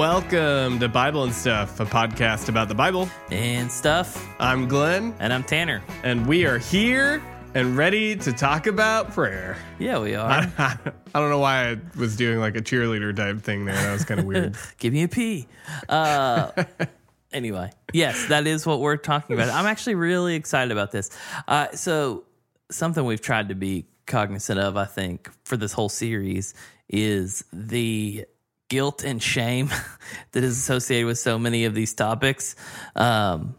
[0.00, 3.08] Welcome to Bible and Stuff, a podcast about the Bible.
[3.30, 4.28] and stuff.
[4.38, 5.82] I'm Glenn, And I'm Tanner.
[6.02, 7.22] and we are here
[7.54, 9.56] and ready to talk about prayer.
[9.78, 10.52] Yeah, we are.
[10.58, 10.76] I
[11.14, 13.74] don't know why I was doing like a cheerleader type thing there.
[13.74, 14.58] That was kind of weird.
[14.76, 15.48] Give me a P.
[15.88, 16.50] Uh,
[17.32, 19.48] anyway, yes, that is what we're talking about.
[19.48, 21.08] I'm actually really excited about this.
[21.48, 22.24] Uh, so,
[22.70, 26.52] something we've tried to be cognizant of, I think, for this whole series
[26.86, 28.26] is the
[28.68, 29.70] guilt and shame
[30.32, 32.56] that is associated with so many of these topics.
[32.94, 33.54] Um,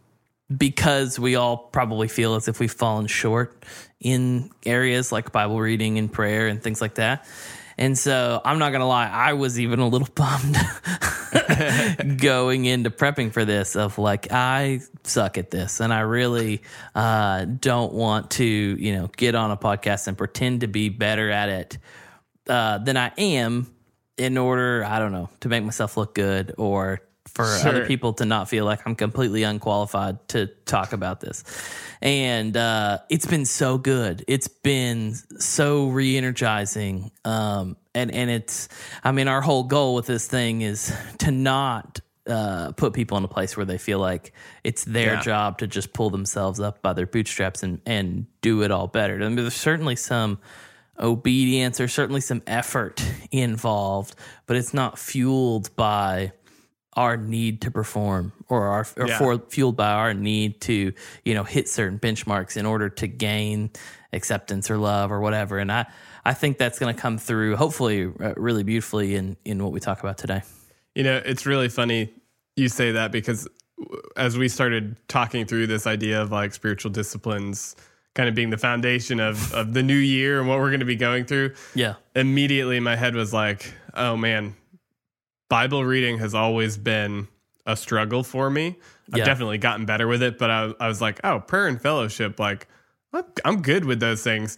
[0.56, 3.66] because we all probably feel as if we've fallen short
[4.00, 7.26] in areas like Bible reading and prayer and things like that.
[7.78, 10.56] And so I'm not going to lie, I was even a little bummed
[12.18, 16.64] going into prepping for this of like, I suck at this and I really
[16.96, 21.30] uh, don't want to, you know, get on a podcast and pretend to be better
[21.30, 21.78] at it
[22.48, 23.72] uh, than I am
[24.18, 27.70] in order, I don't know, to make myself look good or for Sure.
[27.70, 31.44] other people to not feel like I'm completely unqualified to talk about this.
[32.02, 34.24] And uh, it's been so good.
[34.28, 37.12] It's been so re-energizing.
[37.26, 38.70] Um, and and it's,
[39.04, 43.24] I mean, our whole goal with this thing is to not uh, put people in
[43.24, 45.22] a place where they feel like it's their Yeah.
[45.22, 49.16] job to just pull themselves up by their bootstraps and and do it all better.
[49.16, 50.40] I mean, there's certainly some
[51.00, 51.80] obedience.
[51.80, 56.32] Or certainly some effort involved, but it's not fueled by
[56.94, 59.18] our need to perform or our or Yeah.
[59.20, 63.70] for, fueled by our need to you know hit certain benchmarks in order to gain
[64.14, 65.60] acceptance or love or whatever.
[65.60, 65.86] And i
[66.26, 69.80] i think that's going to come through hopefully uh, really beautifully in in what we
[69.80, 70.42] talk about today.
[70.96, 72.10] You know, it's really funny
[72.56, 73.48] you say that because
[74.16, 77.76] as we started talking through this idea of like spiritual disciplines
[78.18, 80.86] kind of being the foundation of, of the new year and what we're going to
[80.88, 84.56] be going through, yeah immediately my head was like, oh man,
[85.50, 87.28] Bible reading has always been
[87.68, 88.76] a struggle for me.
[89.14, 89.26] I've Yeah.
[89.26, 92.68] definitely gotten better with it, but I, I was like, oh, prayer and fellowship, like
[93.14, 94.58] I'm, I'm good with those things.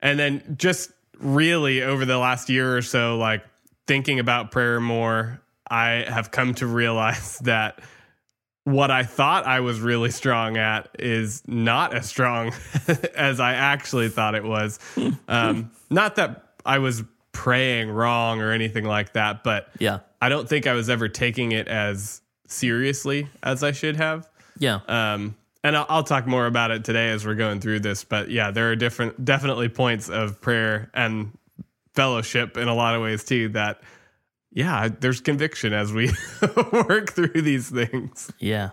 [0.00, 3.44] And then just really over the last year or so, like
[3.86, 7.80] thinking about prayer more, I have come to realize that
[8.64, 12.52] what I thought I was really strong at is not as strong
[13.16, 14.78] as I actually thought it was.
[15.28, 17.02] Um, not that I was
[17.32, 21.50] praying wrong or anything like that, but yeah I don't think I was ever taking
[21.52, 24.28] it as seriously as I should have.
[24.58, 25.34] yeah Um,
[25.64, 28.04] and I'll, I'll talk more about it today as we're going through this.
[28.04, 31.36] But yeah, there are different, definitely points of prayer and
[31.94, 33.48] fellowship in a lot of ways too.
[33.50, 33.80] That
[34.52, 36.10] yeah, there's conviction as we
[36.72, 38.30] work through these things.
[38.38, 38.70] Yeah,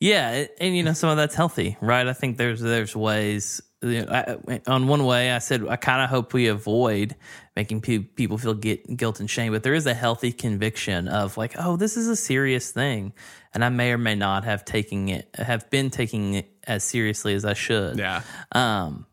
[0.00, 2.06] yeah, and you know some of that's healthy, right?
[2.06, 3.60] I think there's there's ways.
[3.82, 4.12] You know,
[4.48, 7.16] I, on one way, I said I kind of hope we avoid
[7.54, 11.36] making pe- people feel get, guilt and shame, but there is a healthy conviction of
[11.36, 13.12] like, oh, this is a serious thing,
[13.52, 17.34] and I may or may not have taking it have been taking it as seriously
[17.34, 17.98] as I should.
[17.98, 19.06] Yeah, Um,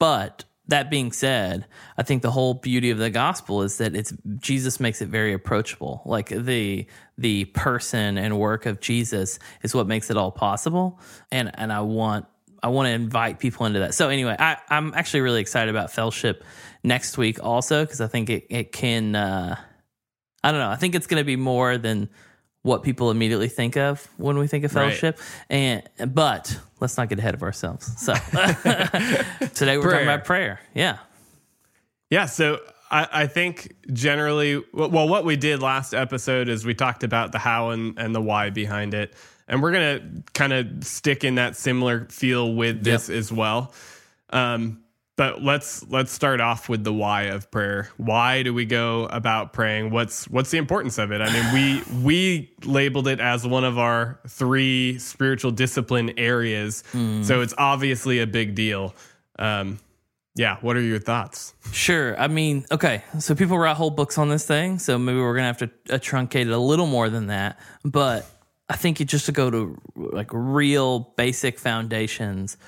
[0.00, 1.66] but that being said,
[1.96, 5.32] I think the whole beauty of the gospel is that it's Jesus makes it very
[5.32, 6.02] approachable.
[6.04, 11.00] Like the the person and work of Jesus is what makes it all possible.
[11.30, 12.26] And and I want
[12.62, 13.94] I want to invite people into that.
[13.94, 16.42] So anyway, I, I'm actually really excited about fellowship
[16.82, 19.56] next week also because I think it, it can uh,
[20.42, 22.08] I don't know, I think it's gonna be more than
[22.66, 24.88] what people immediately think of when we think of Right.
[24.88, 25.18] fellowship.
[25.48, 25.82] And
[26.12, 27.86] but let's not get ahead of ourselves.
[28.02, 28.12] So
[29.54, 29.92] today we're Prayer.
[29.92, 30.60] talking about prayer.
[30.74, 30.98] Yeah.
[32.10, 32.26] yeah.
[32.26, 32.58] So
[32.90, 37.38] I, I think generally, well, what we did last episode is we talked about the
[37.38, 39.14] how and, and the why behind it,
[39.48, 40.00] and we're gonna
[40.34, 43.72] kind of stick in that similar feel with this as well.
[44.30, 44.82] Um,
[45.16, 47.90] but let's let's start off with the why of prayer.
[47.96, 49.90] Why do we go about praying?
[49.90, 51.22] What's what's the importance of it?
[51.22, 56.84] I mean, we we labeled it as one of our three spiritual discipline areas,
[57.22, 58.94] so it's obviously a big deal.
[59.38, 59.78] Um,
[60.34, 61.54] yeah, what are your thoughts?
[61.72, 62.18] Sure.
[62.20, 63.02] I mean, okay.
[63.20, 64.78] So people write whole books on this thing.
[64.78, 67.58] So maybe we're gonna have to uh, truncate it a little more than that.
[67.84, 68.26] But
[68.68, 72.58] I think it just to go to like real basic foundations.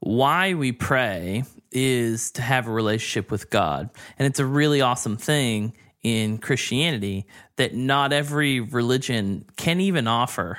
[0.00, 1.44] Why we pray
[1.74, 7.26] is to have a relationship with God, and it's a really awesome thing in Christianity
[7.56, 10.58] that not every religion can even offer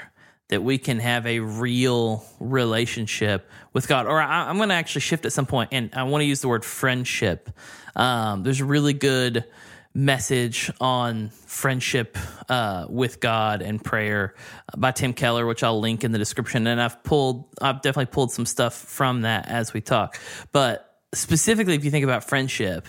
[0.49, 4.05] that we can have a real relationship with God.
[4.05, 6.41] Or I, I'm going to actually shift at some point, and I want to use
[6.41, 7.49] the word friendship.
[7.95, 9.45] Um, there's a really good
[9.93, 12.17] message on friendship
[12.49, 14.35] uh, with God and prayer
[14.75, 16.67] by Tim Keller, which I'll link in the description.
[16.67, 20.19] And I've pulled, I've definitely pulled some stuff from that as we talk.
[20.51, 22.87] But specifically, if you think about friendship,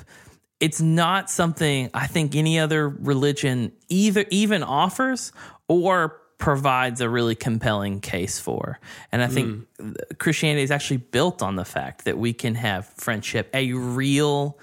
[0.61, 5.33] it's not something I think any other religion either even offers
[5.69, 8.79] or provides a really compelling case for.
[9.11, 10.19] And I think mm.
[10.19, 14.59] Christianity is actually built on the fact that we can have friendship, a real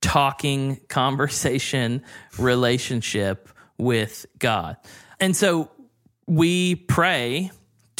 [0.00, 2.02] talking conversation
[2.38, 4.76] relationship with God.
[5.18, 5.70] And so
[6.26, 7.50] we pray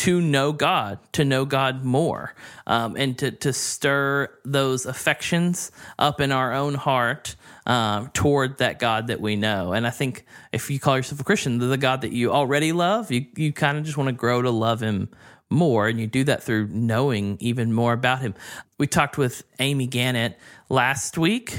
[0.05, 2.35] to know God, to know God more,
[2.67, 8.79] um, and to, to stir those affections up in our own heart um, toward that
[8.79, 9.73] God that we know.
[9.73, 13.11] And I think if you call yourself a Christian, the God that you already love,
[13.11, 15.09] you, you kind of just want to grow to love Him
[15.49, 15.89] more.
[15.89, 18.35] And you do that through knowing even more about Him.
[18.79, 21.53] We talked with Amy Gannett last week.
[21.53, 21.59] Is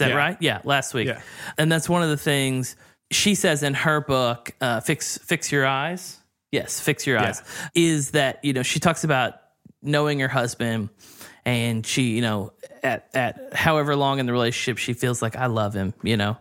[0.00, 0.16] that Yeah.
[0.16, 0.36] right?
[0.40, 1.08] Yeah, last week.
[1.08, 1.22] Yeah.
[1.56, 2.76] And that's one of the things
[3.10, 6.18] she says in her book, uh, "Fix Fix Your Eyes."
[6.56, 7.42] Yes, fix your eyes.
[7.74, 9.34] Is that you know she talks about
[9.82, 10.88] knowing her husband,
[11.44, 15.46] and she you know at at however long in the relationship she feels like I
[15.46, 15.92] love him.
[16.02, 16.38] You know,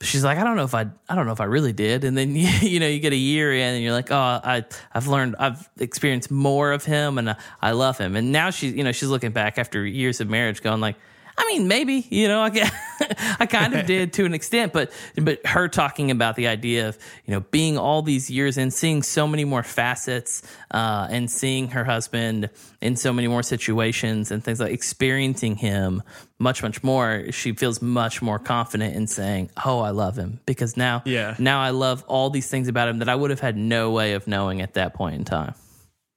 [0.00, 2.16] she's like I don't know if I I don't know if I really did, and
[2.16, 4.64] then you, you know you get a year in and you're like oh I
[4.94, 8.72] I've learned I've experienced more of him and I, I love him, and now she's
[8.72, 10.96] you know she's looking back after years of marriage going like.
[11.40, 12.70] I mean, maybe you know, I,
[13.40, 16.98] I kind of did to an extent, but but her talking about the idea of
[17.24, 20.42] you know being all these years and seeing so many more facets,
[20.72, 22.50] uh, and seeing her husband
[22.80, 26.02] in so many more situations and things like experiencing him
[26.40, 27.30] much much more.
[27.30, 31.36] She feels much more confident in saying, "Oh, I love him," because now, Yeah.
[31.38, 34.14] now I love all these things about him that I would have had no way
[34.14, 35.54] of knowing at that point in time.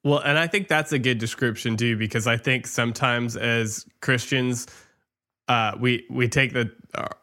[0.04, 4.66] Well, and I think that's a good description too, because I think sometimes as Christians,
[5.52, 6.72] uh, we we take the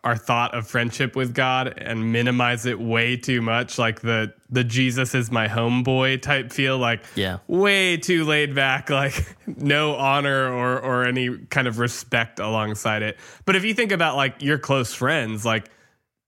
[0.05, 4.65] our, thought of friendship with God and minimize it way too much, like the the
[4.65, 7.39] Jesus is my homeboy type feel, like Yeah.
[7.47, 9.15] way too laid back, like
[9.47, 13.19] no honor or or any kind of respect alongside it.
[13.47, 15.71] But if you think about like your close friends, like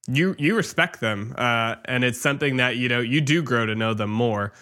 [0.08, 3.74] you you respect them, uh, and it's something that you know you do grow to
[3.74, 4.52] know them more.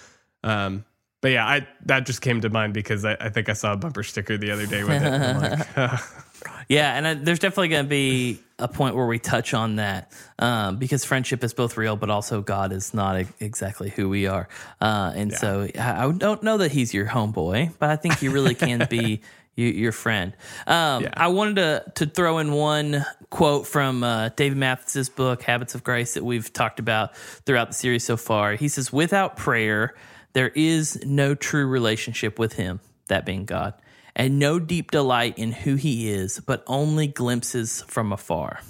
[0.43, 0.85] Um,
[1.21, 3.77] but yeah, I that just came to mind because I, I think I saw a
[3.77, 6.01] bumper sticker the other day with it.
[6.69, 10.13] Yeah, and uh, there's definitely going to be a point where we touch on that
[10.39, 14.49] um, because friendship is both real, but also God is not exactly who we are.
[14.81, 18.29] Uh, and so I, I don't know that he's your homeboy, but I think he
[18.29, 19.21] really can be
[19.55, 20.35] you, your friend.
[20.67, 21.13] Um, Yeah.
[21.17, 25.83] I wanted to to throw in one quote from uh, David Mathis's book Habits of
[25.83, 28.55] Grace that we've talked about throughout the series so far.
[28.55, 29.95] He says, "Without prayer,
[30.33, 33.75] there is no true relationship with Him, that being God."
[34.19, 38.61] And no deep delight in who he is, but only glimpses from afar.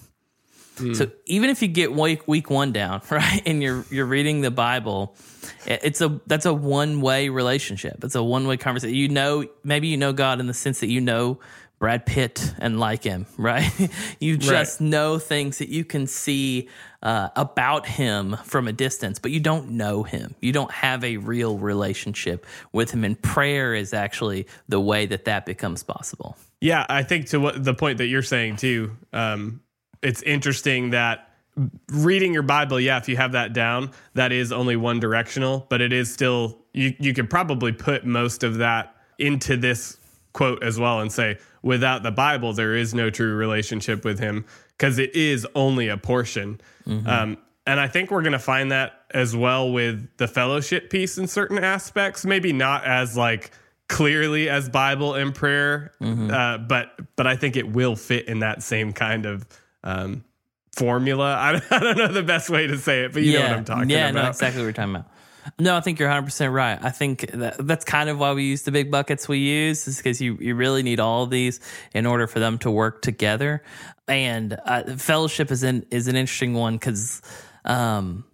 [0.76, 0.94] Hmm.
[0.94, 4.50] So even if you get week week one down, right, and you're you're reading the
[4.50, 5.16] Bible,
[5.66, 8.04] it's a that's a one way relationship.
[8.04, 8.94] It's a one way conversation.
[8.94, 11.40] You know, maybe you know God in the sense that you know
[11.78, 13.70] Brad Pitt and like him, right?
[14.20, 16.68] you just know things that you can see
[17.02, 20.34] uh, about him from a distance, but you don't know him.
[20.40, 25.24] You don't have a real relationship with him, and prayer is actually the way that
[25.26, 26.36] that becomes possible.
[26.60, 28.96] yeah, I think to what the point that you're saying too.
[29.12, 29.60] Um,
[30.02, 31.28] it's interesting that
[31.88, 35.80] reading your Bible, yeah, if you have that down, that is only one directional, but
[35.80, 36.94] it is still you.
[36.98, 39.96] You could probably put most of that into this
[40.32, 44.44] quote as well and say, without the Bible, there is no true relationship with Him
[44.76, 46.60] because it is only a portion.
[46.86, 47.36] Um,
[47.66, 51.26] and I think we're going to find that as well with the fellowship piece in
[51.26, 52.24] certain aspects.
[52.24, 53.50] Maybe not as like
[53.88, 58.62] clearly as Bible and prayer, uh, but but I think it will fit in that
[58.62, 59.46] same kind of
[59.84, 60.24] um,
[60.76, 61.34] formula.
[61.36, 63.52] I, don't- I don't know the best way to say it, but you know what
[63.58, 64.22] I'm talking yeah, about.
[64.22, 65.08] no, exactly what you're talking about.
[65.58, 66.78] No, I think you're 100% right.
[66.80, 69.96] I think that, that's kind of why we use the big buckets we use, is
[69.98, 71.60] because you, you really need all of these
[71.94, 73.62] in order for them to work together.
[74.06, 77.22] And uh, fellowship is an, is an interesting one because
[77.64, 78.24] um,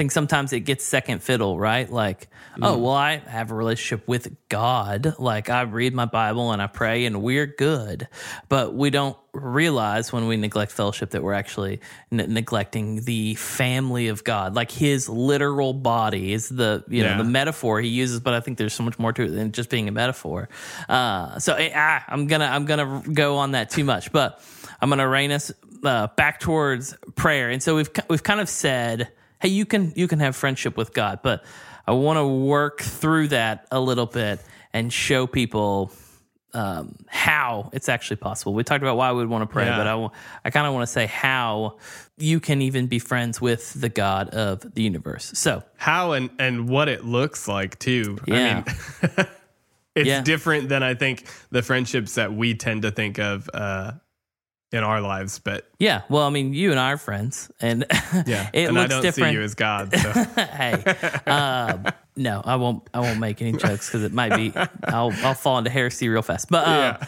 [0.00, 1.92] think sometimes it gets second fiddle, right?
[1.92, 2.28] Like,
[2.62, 5.14] oh, well, I have a relationship with God.
[5.18, 8.08] Like, I read my Bible and I pray, and we're good.
[8.48, 14.08] But we don't realize when we neglect fellowship that we're actually n- neglecting the family
[14.08, 14.54] of God.
[14.54, 17.18] Like, His literal body is the you know Yeah.
[17.18, 18.20] the metaphor he uses.
[18.20, 20.48] But I think there's so much more to it than just being a metaphor.
[20.88, 24.42] Uh, so eh, ah, I'm gonna I'm gonna go on that too much, but
[24.80, 25.52] I'm gonna rein us
[25.84, 27.50] uh, back towards prayer.
[27.50, 29.10] And so we've we've kind of said
[29.40, 31.44] hey you can you can have friendship with god but
[31.86, 34.40] i want to work through that a little bit
[34.72, 35.90] and show people
[36.52, 39.76] um, how it's actually possible we talked about why we would want to pray Yeah.
[39.76, 40.08] but i,
[40.44, 41.78] I kind of want to say how
[42.18, 46.68] you can even be friends with the god of the universe so How and and
[46.68, 48.18] what it looks like too.
[48.26, 48.64] Yeah.
[48.64, 49.26] I mean,
[49.94, 50.22] it's Yeah.
[50.22, 53.92] different than I think the friendships that we tend to think of uh,
[54.72, 55.38] in our lives.
[55.38, 56.02] But Yeah.
[56.08, 57.84] Well, I mean, you and I are friends, and
[58.26, 59.30] yeah, it and I don't different.
[59.30, 59.94] see you as God.
[59.94, 60.12] So.
[60.36, 60.82] hey,
[61.26, 61.86] um,
[62.16, 62.88] no, I won't.
[62.94, 64.52] I won't make any jokes because it might be.
[64.84, 66.48] I'll I'll fall into heresy real fast.
[66.50, 66.98] But uh,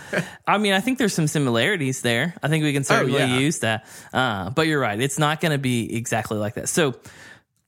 [0.47, 2.35] I mean, I think there's some similarities there.
[2.43, 3.39] I think we can certainly yeah.
[3.39, 3.87] use that.
[4.13, 5.01] Uh, but you're right.
[5.01, 6.69] It's not going to be exactly like that.
[6.69, 6.95] So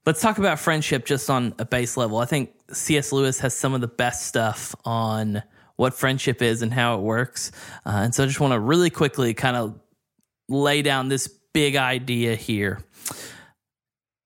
[0.06, 2.18] let's talk about friendship just on a base level.
[2.18, 3.12] I think C.S.
[3.12, 5.42] Lewis has some of the best stuff on
[5.76, 7.50] what friendship is and how it works.
[7.84, 9.78] Uh, and so I just want to really quickly kind of
[10.48, 12.80] lay down this big idea here.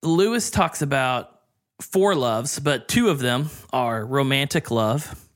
[0.03, 1.41] Lewis talks about
[1.81, 5.27] four loves, but two of them are romantic love,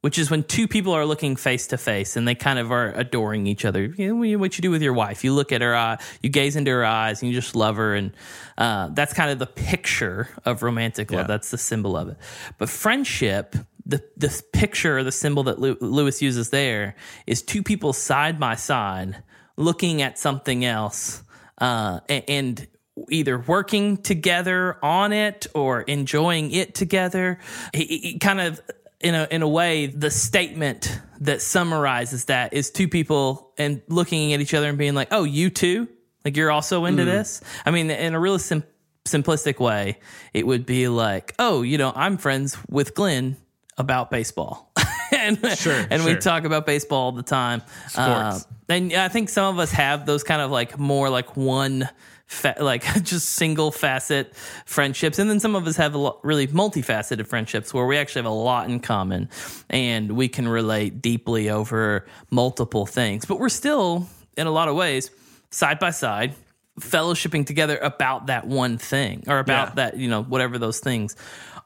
[0.00, 2.92] which is when two people are looking face to face and they kind of are
[2.92, 3.84] adoring each other.
[3.84, 6.56] You know, what you do with your wife, you look at her eye, you gaze
[6.56, 8.12] into her eyes, and you just love her, and
[8.56, 11.22] uh, that's kind of the picture of romantic love.
[11.22, 11.26] Yeah.
[11.26, 12.16] That's the symbol of it.
[12.58, 13.54] But friendship,
[13.86, 16.94] the the picture or the symbol that Lewis uses there
[17.26, 19.22] is two people side by side
[19.60, 21.22] looking at something else,
[21.58, 22.66] uh, and
[23.08, 27.38] either working together on it or enjoying it together.
[27.72, 28.60] He, he- kind of
[29.00, 34.32] in a in a way, the statement that summarizes that is two people and looking
[34.34, 35.88] at each other and being like, "Oh, you too?
[36.24, 38.64] Like you're also into this?" I mean, in a really sim-
[39.06, 39.98] simplistic way,
[40.34, 43.36] it would be like, "Oh, you know, I'm friends with Glenn
[43.78, 44.70] about baseball."
[45.16, 47.62] and Sure, and we talk about baseball all the time.
[47.88, 47.98] Sports.
[47.98, 48.38] Uh,
[48.68, 51.88] and I think some of us have those kind of like more like one,
[52.26, 54.34] fa- like just single facet
[54.66, 58.20] friendships, and then some of us have a lot, really multifaceted friendships where we actually
[58.22, 59.28] have a lot in common,
[59.68, 63.24] and we can relate deeply over multiple things.
[63.24, 65.10] But we're still, in a lot of ways,
[65.50, 66.34] side by side,
[66.80, 69.74] fellowshipping together about that one thing or about Yeah.
[69.74, 71.16] that you know whatever those things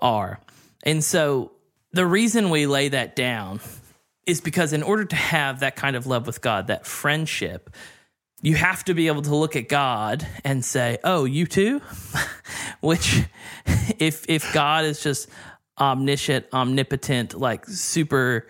[0.01, 0.41] are,
[0.85, 1.53] and so
[1.95, 3.61] the reason we lay that down
[4.27, 7.71] is because in order to have that kind of love with God, that friendship,
[8.43, 11.81] you have to be able to look at God and say, "Oh, you too,"
[12.81, 13.23] which
[13.99, 15.29] if if God is just
[15.79, 18.49] omniscient, omnipotent, like super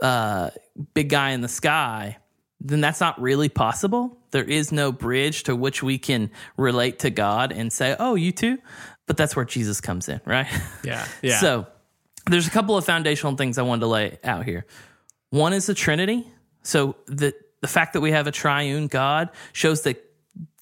[0.00, 0.50] uh,
[0.94, 2.18] big guy in the sky,
[2.60, 4.16] then that's not really possible.
[4.30, 8.30] There is no bridge to which we can relate to God and say, "Oh, you
[8.30, 8.58] too."
[9.06, 10.46] But that's where Jesus comes in, right?
[10.84, 11.40] Yeah, yeah.
[11.40, 11.66] So
[12.26, 14.66] there's a couple of foundational things I wanted to lay out here.
[15.30, 16.26] One is the Trinity.
[16.62, 20.02] So the the fact that we have a triune God shows that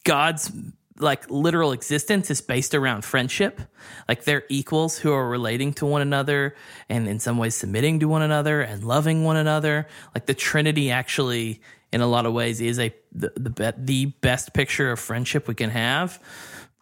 [0.05, 0.53] God's
[0.99, 3.61] like literal existence is based around friendship.
[4.09, 6.55] Like they're equals who are relating to one another
[6.89, 9.89] and in some ways submitting to one another and loving one another.
[10.15, 11.61] Like the Trinity actually
[11.93, 15.49] in a lot of ways is a the the, be- the best picture of friendship
[15.49, 16.21] we can have.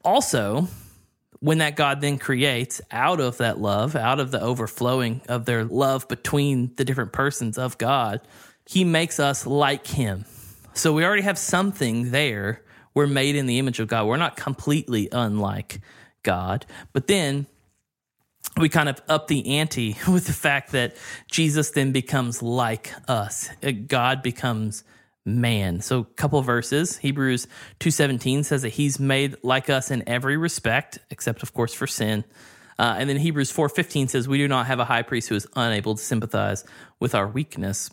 [0.05, 0.69] Also,
[1.41, 5.65] when that God then creates out of that love, out of the overflowing of their
[5.65, 8.21] love between the different persons of God,
[8.67, 10.27] he makes us like him.
[10.75, 12.63] So we already have something there.
[12.95, 14.07] We're made in the image of God.
[14.07, 15.81] We're not completely unlike
[16.23, 16.67] God.
[16.93, 17.47] But then
[18.57, 20.97] we kind of up the ante with the fact that
[21.31, 23.49] Jesus then becomes like us.
[23.63, 24.85] Uh, God becomes
[25.27, 25.81] man.
[25.81, 26.99] So a couple verses.
[26.99, 27.47] Hebrews
[27.79, 32.25] 2:17 says that he's made like us in every respect except of course for sin.
[32.79, 35.47] Uh, and then Hebrews 4:15 says we do not have a high priest who is
[35.55, 36.65] unable to sympathize
[36.99, 37.91] with our weakness.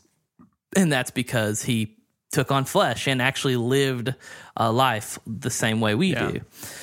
[0.75, 1.97] And that's because he
[2.31, 4.13] took on flesh and actually lived
[4.57, 6.31] a life the same way we Yeah.
[6.31, 6.41] do.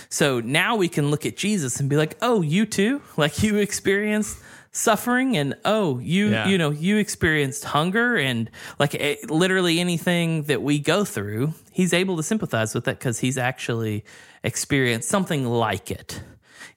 [0.09, 3.03] So now we can look at Jesus and be like, "Oh, you too?
[3.17, 4.39] Like you experienced
[4.75, 6.49] suffering and oh, you Yeah.
[6.49, 11.93] you know, you experienced hunger and like eh, literally anything that we go through, he's
[11.93, 14.05] able to sympathize with that cuz he's actually
[14.43, 16.21] experienced something like it.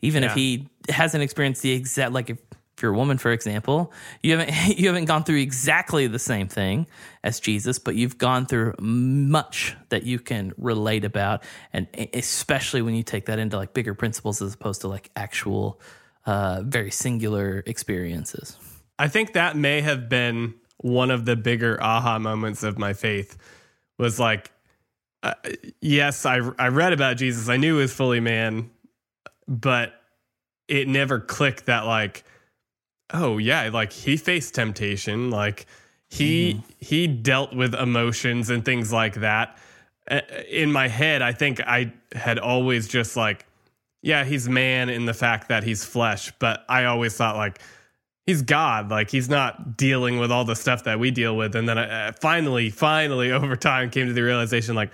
[0.01, 2.37] Even if he hasn't experienced the exact like if
[2.77, 6.47] if you're a woman, for example, you haven't you haven't gone through exactly the same
[6.47, 6.85] thing
[7.23, 12.93] as Jesus, but you've gone through much that you can relate about, and especially when
[12.93, 15.81] you take that into like bigger principles as opposed to like actual,
[16.27, 18.57] uh, very singular experiences.
[18.99, 23.37] I think that may have been one of the bigger aha moments of my faith
[23.97, 24.51] was like,
[25.23, 25.33] uh,
[25.81, 27.49] yes, I, I read about Jesus.
[27.49, 28.69] I knew he was fully man,
[29.47, 29.93] but
[30.67, 32.23] it never clicked that, like,
[33.13, 35.31] oh, yeah, like he faced temptation.
[35.31, 35.65] Like
[36.09, 39.57] he, he dealt with emotions and things like that.
[40.11, 43.45] Uh, In my head, I think I had always just like,
[44.01, 47.59] yeah, he's man in the fact that he's flesh, but I always thought like
[48.25, 51.55] he's God, like he's not dealing with all the stuff that we deal with.
[51.55, 54.93] And then I, uh, finally, finally, over time, came to the realization like,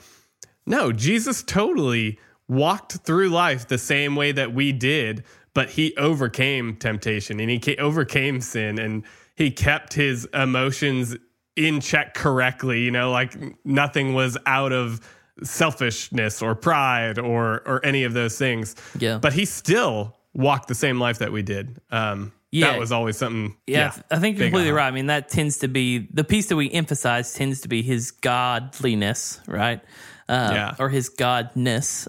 [0.65, 6.75] no, Jesus totally walked through life the same way that we did, but he overcame
[6.75, 9.03] temptation and he ca- overcame sin and
[9.35, 11.15] he kept his emotions
[11.55, 12.81] in check correctly.
[12.81, 15.01] You know, like nothing was out of
[15.41, 18.75] selfishness or pride or or any of those things.
[18.97, 19.17] Yeah.
[19.17, 21.79] But he still walked the same life that we did.
[21.91, 22.71] Um, Yeah.
[22.71, 23.55] that was always something.
[23.65, 24.87] Yeah, I think you're completely right.
[24.87, 28.11] I mean, that tends to be the piece that we emphasize tends to be his
[28.11, 29.81] godliness, right?
[30.29, 30.75] Uh, Yeah.
[30.79, 32.07] Or his godness.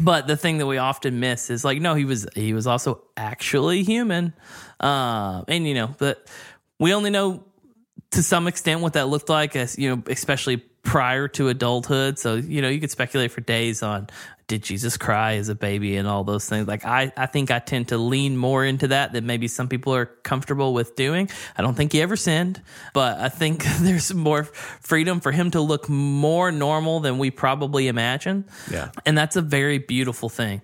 [0.02, 3.02] but the thing that we often miss is like, no, he was he was also
[3.16, 4.32] actually human,
[4.80, 6.26] uh, and you know, but
[6.78, 7.42] we only know
[8.12, 12.18] to some extent what that looked like, as you know, especially prior to adulthood.
[12.18, 14.08] So you know, you could speculate for days on
[14.48, 16.66] did Jesus cry as a baby and all those things.
[16.66, 19.94] Like I, I think I tend to lean more into that than maybe some people
[19.94, 21.28] are comfortable with doing.
[21.56, 22.60] I don't think he ever sinned,
[22.94, 27.88] but I think there's more freedom for him to look more normal than we probably
[27.88, 28.46] imagine.
[28.70, 28.90] Yeah.
[29.04, 30.62] And that's a very beautiful thing.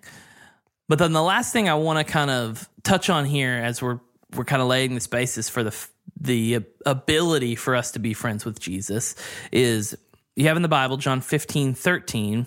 [0.88, 4.00] But then the last thing I want to kind of touch on here as we're
[4.34, 5.74] we're kind of laying this basis for the
[6.20, 9.14] the ability for us to be friends with Jesus
[9.52, 9.96] is
[10.36, 12.46] you have in the Bible John 15 13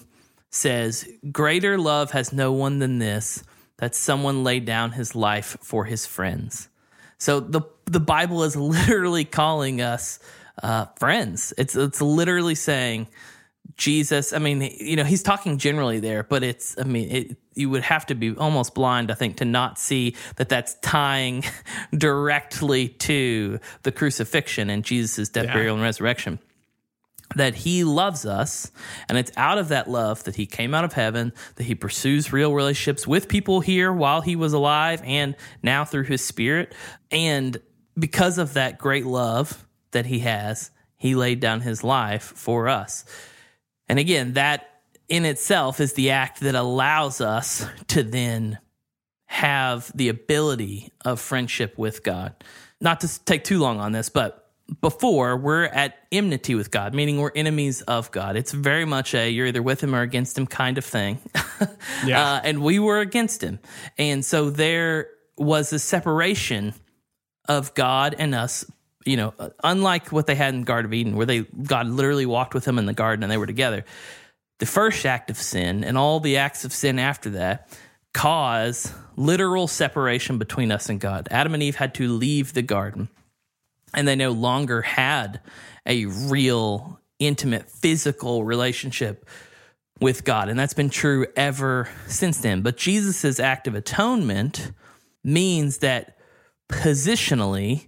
[0.49, 3.43] says greater love has no one than this
[3.77, 6.67] that someone laid down his life for his friends.
[7.17, 10.19] So the the Bible is literally calling us
[10.61, 11.53] uh, friends.
[11.57, 13.07] It's it's literally saying
[13.75, 14.33] Jesus.
[14.33, 16.75] I mean, you know, he's talking generally there, but it's.
[16.79, 20.15] I mean, it, you would have to be almost blind, I think, to not see
[20.37, 21.43] that that's tying
[21.97, 25.53] directly to the crucifixion and Jesus' death, Yeah.
[25.53, 26.39] burial, and resurrection
[27.37, 28.71] that he loves us
[29.09, 32.33] and it's out of that love that he came out of heaven that he pursues
[32.33, 36.73] real relationships with people here while he was alive and now through his spirit
[37.11, 37.57] and
[37.97, 43.05] because of that great love that he has he laid down his life for us
[43.87, 44.77] and again that
[45.09, 48.57] in itself is the act that allows us to then
[49.27, 52.33] have the ability of friendship with God.
[52.79, 54.46] Not to take too long on this, but
[54.81, 58.35] before we're at enmity with God, meaning we're enemies of God.
[58.35, 61.19] It's very much a you're either with him or against him kind of thing.
[62.05, 62.33] Yeah.
[62.33, 63.57] Uh, and we were against him.
[63.97, 66.75] And so there was a separation
[67.49, 68.63] of God and us.
[69.03, 72.27] You know, unlike what they had in the Garden of Eden, where they God literally
[72.27, 73.85] walked with them in the garden and they were together.
[74.59, 77.75] The first act of sin and all the acts of sin after that
[78.13, 81.27] cause literal separation between us and God.
[81.31, 83.09] Adam and Eve had to leave the garden
[83.93, 85.39] and they no longer had
[85.85, 89.27] a real intimate physical relationship
[89.99, 90.49] with God.
[90.49, 92.61] And that's been true ever since then.
[92.61, 94.71] But Jesus' act of atonement
[95.23, 96.17] means that
[96.69, 97.87] positionally,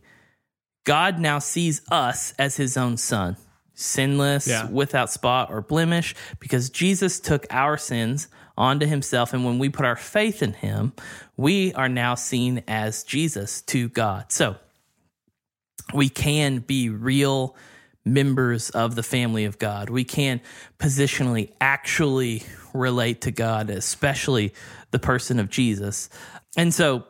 [0.85, 3.37] God now sees us as his own son,
[3.75, 4.67] sinless, Yeah.
[4.67, 9.33] without spot or blemish, because Jesus took our sins onto himself.
[9.33, 10.93] And when we put our faith in him,
[11.37, 14.31] we are now seen as Jesus to God.
[14.31, 14.55] So
[15.93, 17.55] we can be real
[18.05, 19.89] members of the family of God.
[19.89, 20.41] We can
[20.79, 24.53] positionally actually relate to God, especially
[24.91, 26.09] the person of Jesus.
[26.57, 27.05] And so,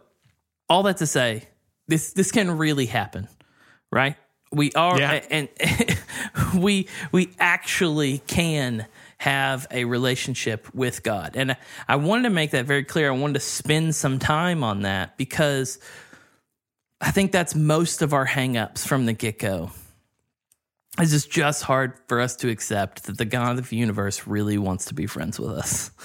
[0.70, 1.48] all that to say,
[1.88, 3.28] this this can really happen,
[3.92, 4.16] right?
[4.52, 5.22] We are, Yeah.
[5.30, 5.48] and
[6.56, 8.86] we we actually can
[9.20, 11.32] have a relationship with God.
[11.36, 13.12] And I wanted to make that very clear.
[13.12, 15.78] I wanted to spend some time on that because
[17.02, 19.72] I think that's most of our hangups from the get go.
[20.98, 24.58] It's just, just hard for us to accept that the God of the universe really
[24.58, 25.92] wants to be friends with us.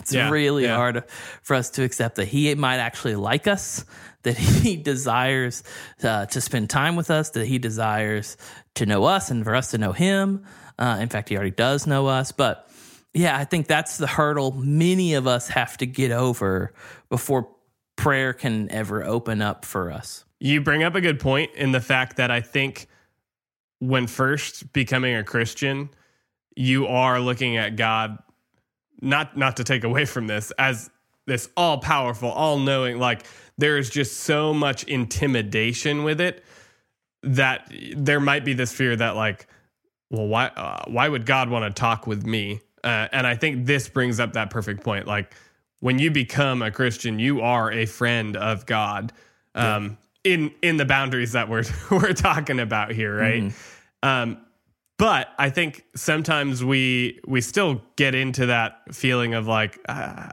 [0.00, 0.76] It's Yeah, really yeah.
[0.76, 1.04] hard
[1.42, 3.84] for us to accept that He might actually like us,
[4.22, 5.62] that He desires
[6.02, 8.36] uh, to spend time with us, that He desires
[8.76, 10.44] to know us and for us to know Him.
[10.78, 12.32] Uh, in fact, He already does know us.
[12.32, 12.68] But
[13.12, 16.72] yeah, I think that's the hurdle many of us have to get over
[17.10, 17.48] before
[17.96, 20.24] prayer can ever open up for us.
[20.40, 22.88] You bring up a good point in the fact that I think
[23.78, 25.90] when first becoming a Christian,
[26.56, 28.18] you are looking at God
[29.00, 30.90] not not to take away from this as
[31.26, 33.26] this all powerful, all knowing like
[33.58, 36.44] there is just so much intimidation with it
[37.22, 39.46] that there might be this fear that like
[40.10, 42.60] well why uh, why would God want to talk with me?
[42.82, 45.34] Uh, and I think this brings up that perfect point like
[45.80, 49.12] when you become a Christian, you are a friend of God.
[49.54, 53.52] Um, in in the boundaries that we're we're talking about here, right?
[54.02, 54.38] Um,
[54.98, 60.28] but I think sometimes we we still get into that feeling of like uh,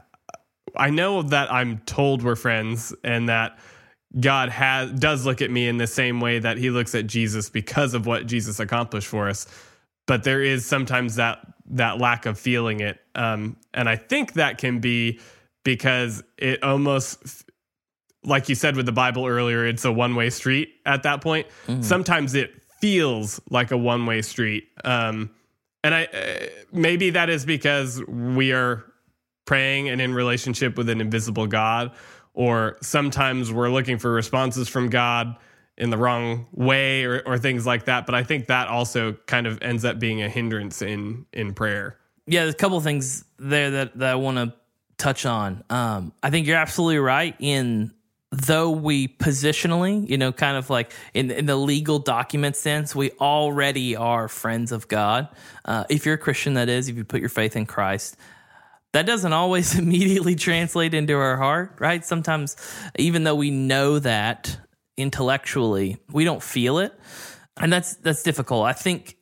[0.76, 3.58] I know that I'm told we're friends and that
[4.20, 7.50] God has does look at me in the same way that he looks at Jesus
[7.50, 9.46] because of what Jesus accomplished for us.
[10.06, 13.00] But there is sometimes that that lack of feeling it.
[13.14, 15.20] Um, and I think that can be
[15.64, 17.44] because it almost
[18.28, 21.46] like you said with the Bible earlier, it's a one way street at that point.
[21.80, 24.68] Sometimes it feels like a one way street.
[24.84, 25.30] Um,
[25.82, 28.84] and I uh, maybe that is because we are
[29.44, 31.92] praying and in relationship with an invisible God,
[32.34, 35.36] or sometimes we're looking for responses from God
[35.76, 38.04] in the wrong way or, or things like that.
[38.06, 41.96] But I think that also kind of ends up being a hindrance in in prayer.
[42.26, 44.52] Yeah, there's a couple things there that, that I want to
[44.98, 45.64] touch on.
[45.70, 47.94] Um, I think you're absolutely right in
[48.30, 53.10] though we positionally, you know, kind of like in in the legal document sense, we
[53.12, 55.28] already are friends of God.
[55.64, 58.16] Uh, if you're a Christian, that is, if you put your faith in Christ.
[58.92, 62.04] That doesn't always immediately translate into our heart, right?
[62.04, 62.56] Sometimes,
[62.98, 64.58] even though we know that
[64.96, 66.92] intellectually, we don't feel it,
[67.56, 68.66] and that's that's difficult.
[68.66, 69.16] I think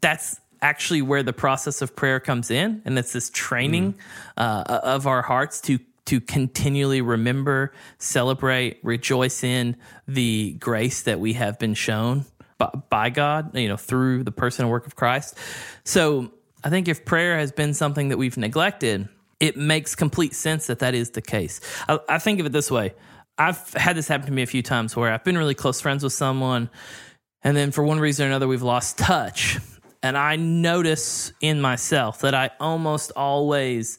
[0.00, 3.98] that's actually where the process of prayer comes in, and it's this training mm.
[4.36, 11.34] uh, of our hearts to to continually remember, celebrate, rejoice in the grace that we
[11.34, 12.24] have been shown
[12.56, 15.36] by, by God, you know, through the person and work of Christ.
[15.84, 16.32] So
[16.64, 20.78] I think if prayer has been something that we've neglected, it makes complete sense that
[20.78, 21.60] that is the case.
[21.88, 22.94] I, I think of it this way.
[23.36, 26.02] I've had this happen to me a few times where I've been really close friends
[26.02, 26.70] with someone,
[27.42, 29.58] and then for one reason or another, we've lost touch.
[30.02, 33.98] And I notice in myself that I almost always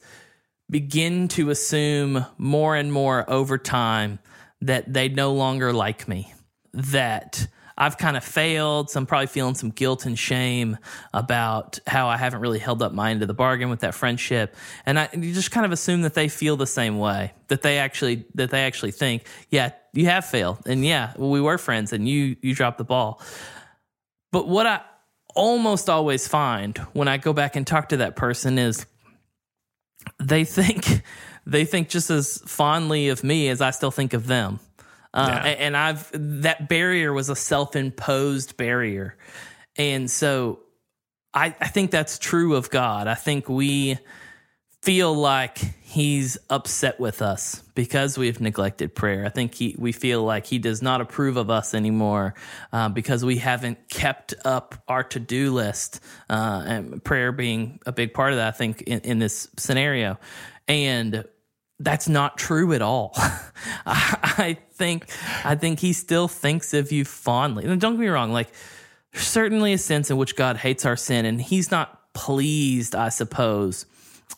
[0.70, 4.20] begin to assume more and more over time
[4.62, 6.34] that they no longer like me,
[6.74, 7.48] that
[7.80, 8.90] I've kind of failed.
[8.90, 10.78] So I'm probably feeling some guilt and shame
[11.14, 14.56] about how I haven't really held up my end of the bargain with that friendship.
[14.86, 17.78] And I you just kind of assume that they feel the same way, that they
[17.78, 20.60] actually that they actually think, yeah, you have failed.
[20.66, 23.22] And yeah, we were friends and you you dropped the ball.
[24.32, 24.82] But what I
[25.34, 28.86] almost always find when I go back and talk to that person is
[30.20, 31.04] they think
[31.46, 34.60] they think just as fondly of me as I still think of them.
[35.14, 35.50] Uh, yeah.
[35.50, 39.18] And I've that barrier was a self-imposed barrier,
[39.76, 40.60] and so
[41.34, 43.08] I, I think that's true of God.
[43.08, 43.98] I think we
[44.82, 49.26] feel like he's upset with us because we've neglected prayer.
[49.26, 52.34] I think he, we feel like he does not approve of us anymore
[52.72, 57.92] uh, because we haven't kept up our to do list, uh, and prayer being a
[57.92, 60.18] big part of that, I think, in, in this scenario.
[60.68, 61.26] And
[61.80, 63.14] that's not true at all.
[63.86, 65.10] I think
[65.44, 67.66] I think he still thinks of you fondly.
[67.66, 68.50] And don't get me wrong, like
[69.12, 73.10] there's certainly a sense in which God hates our sin, and he's not pleased, I
[73.10, 73.86] suppose,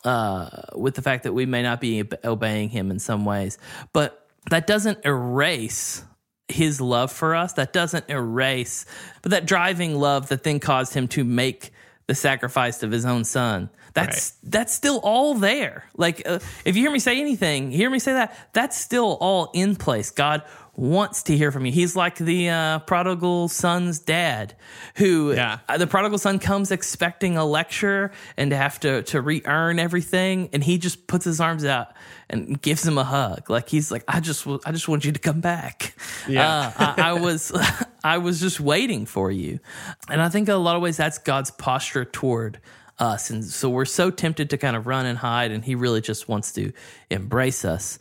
[0.04, 3.58] uh, with the fact that we may not be obeying him in some ways.
[3.92, 6.04] But that doesn't erase
[6.48, 7.54] his love for us.
[7.54, 8.84] That doesn't erase,
[9.22, 11.70] but that driving love that then caused him to make
[12.06, 13.70] the sacrifice of his own son.
[13.94, 14.50] That's right.
[14.50, 15.84] that's still all there.
[15.96, 18.36] Like uh, if you hear me say anything, hear me say that.
[18.52, 20.10] That's still all in place.
[20.10, 20.42] God
[20.74, 21.72] wants to hear from you.
[21.72, 24.54] He's like the uh, prodigal son's dad,
[24.96, 25.58] who yeah.
[25.68, 29.78] uh, the prodigal son comes expecting a lecture and to have to to re earn
[29.78, 31.88] everything, and he just puts his arms out
[32.30, 33.50] and gives him a hug.
[33.50, 35.94] Like he's like, I just I just want you to come back.
[36.28, 37.52] Yeah, uh, I, I was
[38.04, 39.60] I was just waiting for you,
[40.08, 42.60] and I think in a lot of ways that's God's posture toward
[43.02, 43.30] us.
[43.30, 46.28] And so we're so tempted to kind of run and hide, and he really just
[46.28, 46.72] wants to
[47.10, 47.98] embrace us.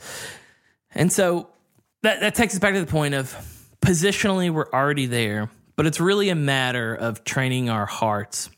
[0.94, 1.50] And so
[2.04, 3.36] that, that takes us back to the point of
[3.82, 8.52] positionally, we're already there, but it's really a matter of training our hearts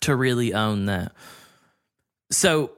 [0.00, 1.12] to really own that.
[2.30, 2.70] So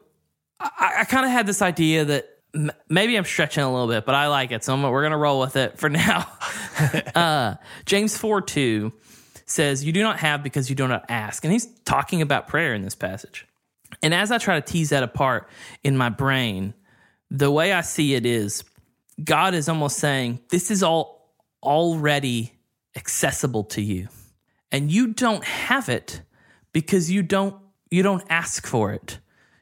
[0.58, 4.04] I, I kind of had this idea that m- maybe I'm stretching a little bit,
[4.04, 4.64] but I like it.
[4.64, 6.26] So I'm, we're going to roll with it for now.
[7.14, 8.92] uh, James 4 2
[9.52, 11.44] says, You do not have because you do not ask.
[11.44, 13.46] And he's talking about prayer in this passage.
[14.02, 15.48] And as I try to tease that apart
[15.84, 16.74] in my brain,
[17.30, 18.64] the way I see it is
[19.22, 22.52] God is almost saying, This is all already
[22.96, 24.08] accessible to you.
[24.70, 26.22] And you don't have it
[26.72, 27.56] because you don't
[27.90, 29.18] you don't ask for it.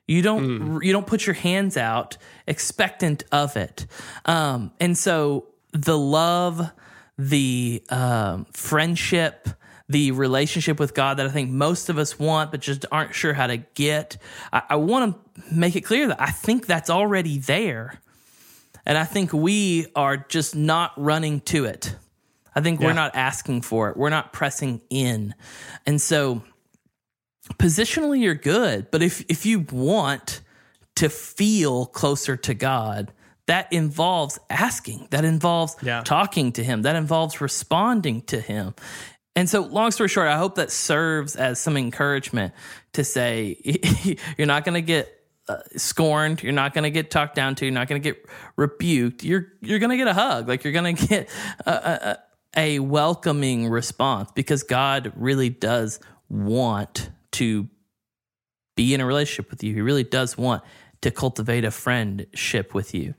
[0.06, 0.84] You don't mm.
[0.84, 3.86] you don't put your hands out expectant of it.
[4.24, 6.70] Um, and so the love,
[7.18, 9.48] the um, friendship,
[9.90, 13.34] the relationship with God that I think most of us want, but just aren't sure
[13.34, 14.18] how to get.
[14.52, 18.00] I, I want to make it clear that I think that's already there.
[18.86, 21.96] And I think we are just not running to it.
[22.54, 22.86] I think yeah.
[22.86, 23.96] we're not asking for it.
[23.96, 25.34] We're not pressing in.
[25.86, 26.44] And so
[27.54, 30.40] positionally you're good, but if if you want
[30.96, 33.12] to feel closer to God,
[33.46, 35.08] that involves asking.
[35.10, 36.02] That involves yeah.
[36.04, 36.82] talking to him.
[36.82, 38.74] That involves responding to him.
[39.36, 42.52] And so, long story short, I hope that serves as some encouragement
[42.92, 43.56] to say
[44.36, 47.64] you're not going to get uh, scorned, you're not going to get talked down to,
[47.64, 48.24] you're not going to get
[48.56, 49.22] rebuked.
[49.24, 51.28] You're you're going to get a hug, like you're going to get
[51.66, 52.18] a, a,
[52.56, 57.68] a welcoming response because God really does want to
[58.76, 59.74] be in a relationship with you.
[59.74, 60.62] He really does want
[61.02, 63.14] to cultivate a friendship with you.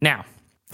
[0.00, 0.24] Now,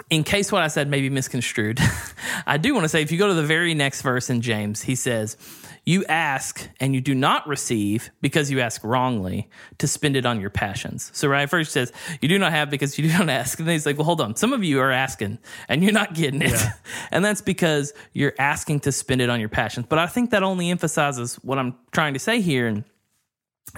[0.08, 1.80] in case what I said may be misconstrued,
[2.46, 4.82] I do want to say if you go to the very next verse in James,
[4.82, 5.36] he says,
[5.84, 10.40] You ask and you do not receive because you ask wrongly to spend it on
[10.40, 11.10] your passions.
[11.12, 13.58] So, right first says, You do not have because you do not ask.
[13.58, 14.36] And then he's like, Well, hold on.
[14.36, 16.52] Some of you are asking and you're not getting it.
[16.52, 16.72] Yeah.
[17.10, 19.86] and that's because you're asking to spend it on your passions.
[19.88, 22.66] But I think that only emphasizes what I'm trying to say here.
[22.66, 22.84] And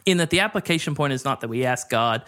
[0.06, 2.24] in that the application point is not that we ask God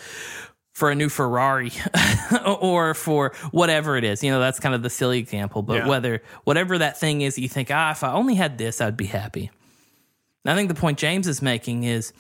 [0.75, 1.71] for a new Ferrari
[2.47, 4.23] or for whatever it is.
[4.23, 5.89] You know, that's kind of the silly example, but yeah.
[5.89, 9.07] whether whatever that thing is, you think, ah, if I only had this, I'd be
[9.07, 9.51] happy.
[10.45, 12.13] And I think the point James is making is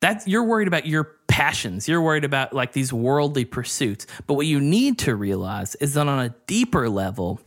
[0.00, 1.88] that you're worried about your passions.
[1.88, 4.06] You're worried about like these worldly pursuits.
[4.26, 7.40] But what you need to realize is that on a deeper level,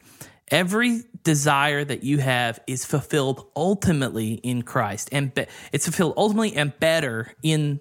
[0.50, 6.56] every desire that you have is fulfilled ultimately in Christ and be- it's fulfilled ultimately
[6.56, 7.80] and better in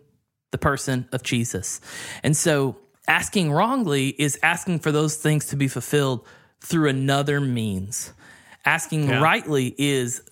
[0.50, 1.80] the person of Jesus.
[2.22, 6.26] And so asking wrongly is asking for those things to be fulfilled
[6.60, 8.12] through another means.
[8.64, 9.20] Asking yeah.
[9.20, 10.22] rightly is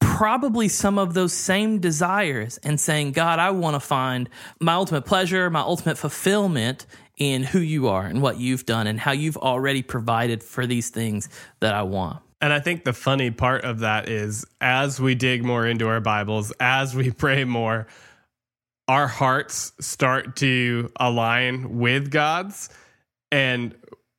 [0.00, 4.28] probably some of those same desires and saying, God, I want to find
[4.60, 8.98] my ultimate pleasure, my ultimate fulfillment in who you are and what you've done and
[8.98, 11.28] how you've already provided for these things
[11.60, 12.22] that I want.
[12.40, 16.00] And I think the funny part of that is as we dig more into our
[16.00, 17.86] Bibles, as we pray more,
[18.90, 22.68] our hearts start to align with God's,
[23.30, 23.72] and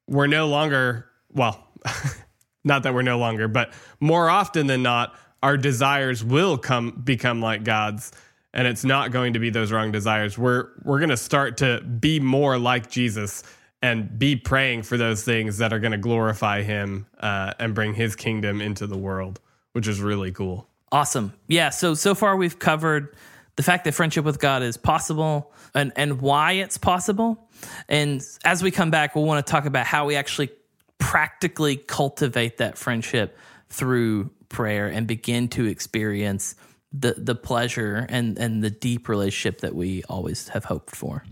[0.08, 1.68] we're no longer, well,
[2.64, 7.42] not that we're no longer, but more often than not, our desires will come become
[7.42, 8.14] like God's
[8.54, 10.38] and it's not going to be those wrong desires.
[10.38, 13.44] We're we're going to start to be more like Jesus
[13.82, 17.94] and be praying for those things that are going to glorify Him uh, and bring
[17.94, 19.42] His kingdom into the world,
[19.74, 20.70] which is really cool.
[20.94, 21.34] Awesome.
[21.48, 21.72] Yeah.
[21.72, 23.16] So so far we've covered
[23.56, 27.48] the fact that friendship with God is possible and, and why it's possible.
[27.88, 30.50] And as we come back, we'll want to talk about how we actually
[30.98, 33.38] practically cultivate that friendship
[33.70, 36.56] through prayer and begin to experience
[36.94, 41.24] the the pleasure and and the deep relationship that we always have hoped for.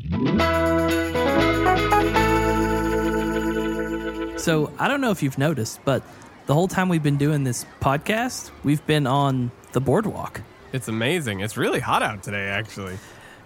[4.40, 6.02] So, I don't know if you've noticed, but
[6.46, 10.42] the whole time we've been doing this podcast, we've been on the boardwalk.
[10.72, 11.40] It's amazing.
[11.40, 12.98] It's really hot out today, actually.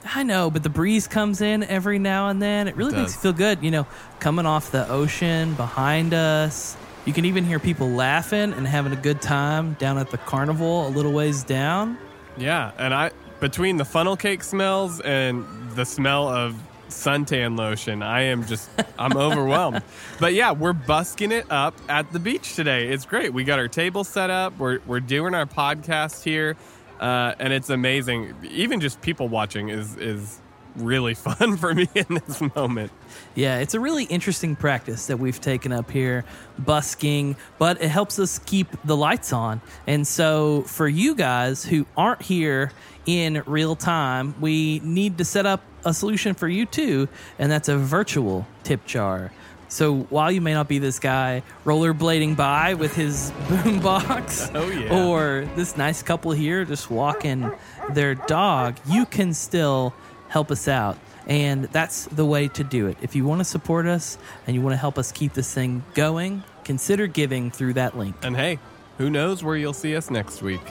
[0.05, 2.67] I know, but the breeze comes in every now and then.
[2.67, 3.63] It really it makes you feel good.
[3.63, 3.87] You know,
[4.19, 6.75] coming off the ocean behind us.
[7.05, 10.87] You can even hear people laughing and having a good time down at the carnival
[10.87, 11.97] a little ways down.
[12.37, 16.55] Yeah, and I between the funnel cake smells and the smell of
[16.89, 19.81] suntan lotion, I am just I'm overwhelmed.
[20.19, 22.87] But yeah, we're busking it up at the beach today.
[22.87, 23.33] It's great.
[23.33, 24.57] We got our table set up.
[24.57, 26.55] We're we're doing our podcast here.
[27.03, 28.33] Uh, and it's amazing.
[28.49, 30.39] Even just people watching is is
[30.77, 32.93] really fun for me in this moment.
[33.35, 36.23] Yeah, it's a really interesting practice that we've taken up here,
[36.57, 39.59] busking, but it helps us keep the lights on.
[39.85, 42.71] And so, for you guys who aren't here
[43.05, 47.67] in real time, we need to set up a solution for you too, and that's
[47.67, 49.29] a virtual tip jar.
[49.73, 55.03] So while you may not be this guy rollerblading by with his boombox, oh, yeah.
[55.03, 57.51] or this nice couple here just walking
[57.89, 59.91] their dog, you can still
[60.27, 60.99] help us out.
[61.25, 62.97] And that's the way to do it.
[63.01, 65.83] If you want to support us and you want to help us keep this thing
[65.95, 68.15] going, consider giving through that link.
[68.21, 68.59] And hey,
[68.99, 70.61] who knows where you'll see us next week?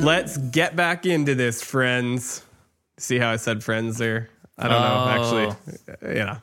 [0.00, 2.42] Let's get back into this, friends.
[3.02, 4.30] See how I said friends there?
[4.56, 5.08] I don't know.
[5.08, 6.38] Actually, yeah.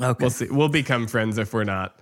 [0.00, 0.16] Okay.
[0.20, 0.46] We'll see.
[0.48, 1.98] We'll become friends if we're not.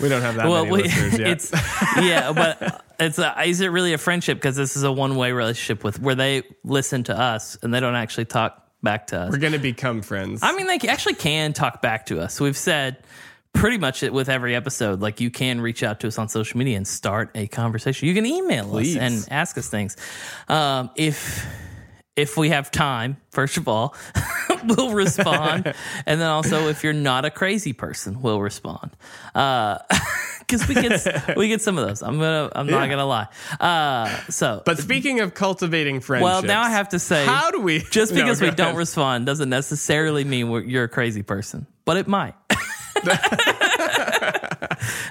[0.00, 1.28] We don't have that well, many we, listeners yet.
[1.28, 1.52] It's,
[1.96, 4.38] yeah, but it's a, is it really a friendship?
[4.38, 7.80] Because this is a one way relationship with where they listen to us and they
[7.80, 9.32] don't actually talk back to us.
[9.32, 10.40] We're going to become friends.
[10.42, 12.40] I mean, they actually can talk back to us.
[12.40, 13.02] We've said
[13.52, 15.00] pretty much it with every episode.
[15.00, 18.06] Like you can reach out to us on social media and start a conversation.
[18.06, 18.96] You can email Please.
[18.96, 19.96] us and ask us things.
[20.48, 21.46] Um, if
[22.16, 23.94] if we have time, first of all,
[24.64, 25.74] we'll respond.
[26.06, 28.90] and then also, if you're not a crazy person, we'll respond.
[29.34, 29.78] Uh,
[30.40, 32.02] because we get we get some of those.
[32.02, 32.78] I'm gonna I'm yeah.
[32.78, 33.28] not gonna lie.
[33.58, 37.60] Uh, so, but speaking of cultivating friendships, well, now I have to say, how do
[37.60, 37.78] we?
[37.78, 42.06] Just because no, we don't respond doesn't necessarily mean you're a crazy person, but it
[42.06, 42.34] might.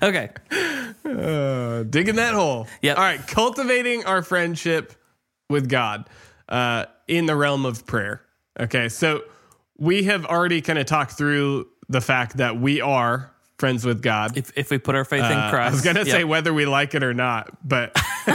[0.03, 0.29] okay.
[1.03, 2.67] Uh, digging that hole.
[2.81, 2.93] Yeah.
[2.93, 3.25] All right.
[3.27, 4.93] Cultivating our friendship
[5.49, 6.07] with God
[6.51, 8.21] uh, in the realm of prayer.
[8.59, 9.23] Okay, so
[9.79, 14.37] we have already kind of talked through the fact that we are friends with God.
[14.37, 15.69] If, if we put our faith in Uh, Christ.
[15.69, 16.11] I was going to Yep.
[16.11, 17.95] say whether we like it or not, but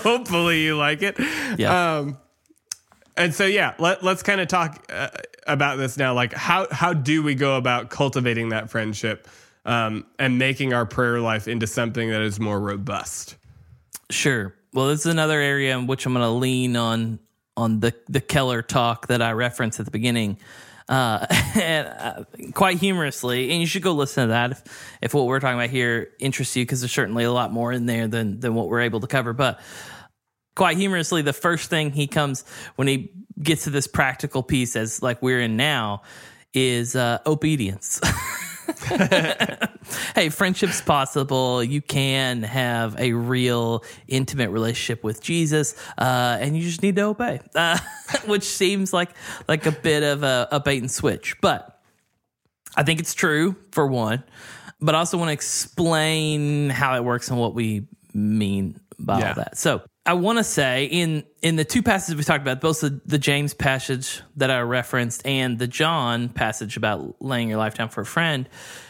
[0.00, 1.16] hopefully you like it.
[1.58, 1.98] Yeah.
[1.98, 2.18] Um,
[3.16, 5.08] and so yeah, let, let's kind of talk uh,
[5.46, 6.14] about this now.
[6.14, 9.28] Like how how do we go about cultivating that friendship
[9.66, 13.36] um, and making our prayer life into something that is more robust?
[14.10, 14.54] Sure.
[14.72, 17.18] Well, this is another area in which I'm going to lean on
[17.56, 20.38] on the the Keller talk that I referenced at the beginning,
[20.88, 21.26] uh,
[21.60, 23.50] and uh, quite humorously.
[23.50, 26.56] And you should go listen to that if, if what we're talking about here interests
[26.56, 29.08] you, because there's certainly a lot more in there than than what we're able to
[29.08, 29.32] cover.
[29.32, 29.60] But
[30.54, 32.44] quite humorously, the first thing he comes
[32.76, 33.10] when he
[33.42, 36.02] gets to this practical piece, as like we're in now,
[36.54, 38.00] is uh, obedience.
[40.14, 41.62] hey, friendship's possible.
[41.62, 47.02] You can have a real intimate relationship with Jesus, uh, and you just need to
[47.02, 47.78] obey, uh,
[48.26, 49.10] which seems like
[49.48, 51.80] like a bit of a, a bait and switch, but
[52.76, 54.22] I think it's true for one.
[54.80, 59.28] But I also want to explain how it works and what we mean by Yeah.
[59.30, 59.58] all that.
[59.58, 63.00] So I want to say in in the two passages we talked about, both the,
[63.04, 67.90] the James passage that I referenced and the John passage about laying your life down
[67.90, 68.48] for a friend,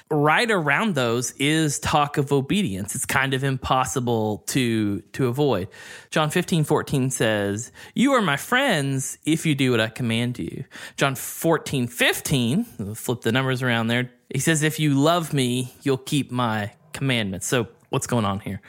[0.09, 2.95] right around those is talk of obedience.
[2.95, 5.69] It's kind of impossible to to avoid.
[6.11, 10.65] John 15, 14 says, You are my friends if you do what I command you.
[10.97, 14.13] John 14, 15, flip the numbers around there.
[14.33, 17.49] He says, If you love me, you'll keep my commandments.
[17.49, 18.61] So what's going on here?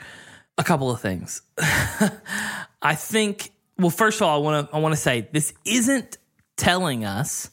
[0.58, 1.42] A couple of things.
[2.82, 6.18] I think well first of all I want to I want to say this isn't
[6.56, 7.50] telling us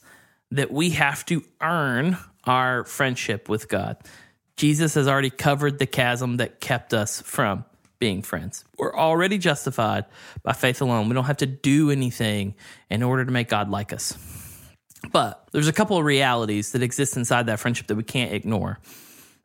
[0.50, 3.96] that we have to earn our friendship with God.
[4.56, 7.64] Jesus has already covered the chasm that kept us from
[7.98, 8.64] being friends.
[8.78, 10.06] We're already justified
[10.42, 11.08] by faith alone.
[11.08, 12.54] We don't have to do anything
[12.88, 14.16] in order to make God like us.
[15.12, 18.78] But there's a couple of realities that exist inside that friendship that we can't ignore.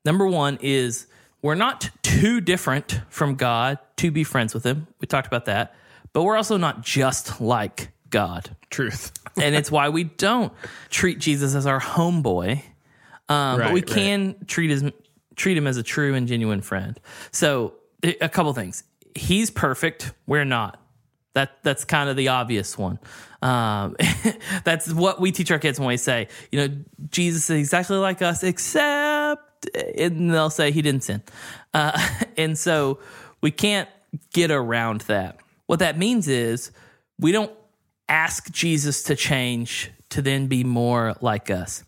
[0.03, 1.07] Number one is
[1.45, 4.87] we're not too different from God to be friends with Him.
[4.99, 5.75] We talked about that.
[6.11, 8.55] But we're also not just like God.
[8.71, 9.11] Truth.
[9.37, 10.53] And it's why we don't
[10.89, 12.63] treat Jesus as our homeboy.
[13.27, 13.85] Um, but we Right, right.
[13.87, 14.83] can treat his
[15.35, 16.97] treat him as a true and genuine friend.
[17.31, 18.83] So a a couple things.
[19.13, 20.13] He's perfect.
[20.25, 20.79] We're not.
[21.33, 22.97] That that's kind of the obvious one.
[23.41, 23.97] Um,
[24.63, 26.75] that's what we teach our kids when we say, you know,
[27.11, 29.54] Jesus is exactly like us, except,
[29.97, 31.21] and they'll say he didn't sin.
[31.73, 31.97] Uh,
[32.37, 32.99] and so
[33.41, 33.89] we can't
[34.33, 35.37] get around that.
[35.67, 36.71] What that means is
[37.19, 37.51] we don't
[38.07, 41.83] ask Jesus to change to then be more like us.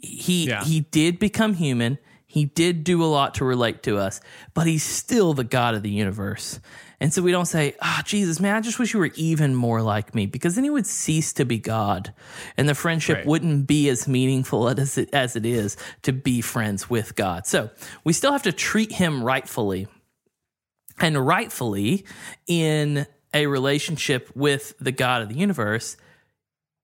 [0.00, 0.64] He Yeah.
[0.64, 1.98] he did become human.
[2.26, 4.20] He did do a lot to relate to us,
[4.54, 6.58] but he's still the God of the universe.
[7.00, 9.82] And so we don't say, "Ah, Jesus, man, I just wish you were even more
[9.82, 12.14] like me," because then he would cease to be God,
[12.56, 13.26] and the friendship Right.
[13.26, 17.46] wouldn't be as meaningful as it, as it is to be friends with God.
[17.46, 17.70] So
[18.04, 19.88] we still have to treat him rightfully
[21.00, 22.04] and rightfully
[22.46, 25.96] in a relationship with the God of the universe,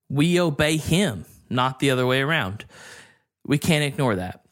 [0.08, 2.64] we obey him, not the other way around.
[3.46, 4.44] We can't ignore that.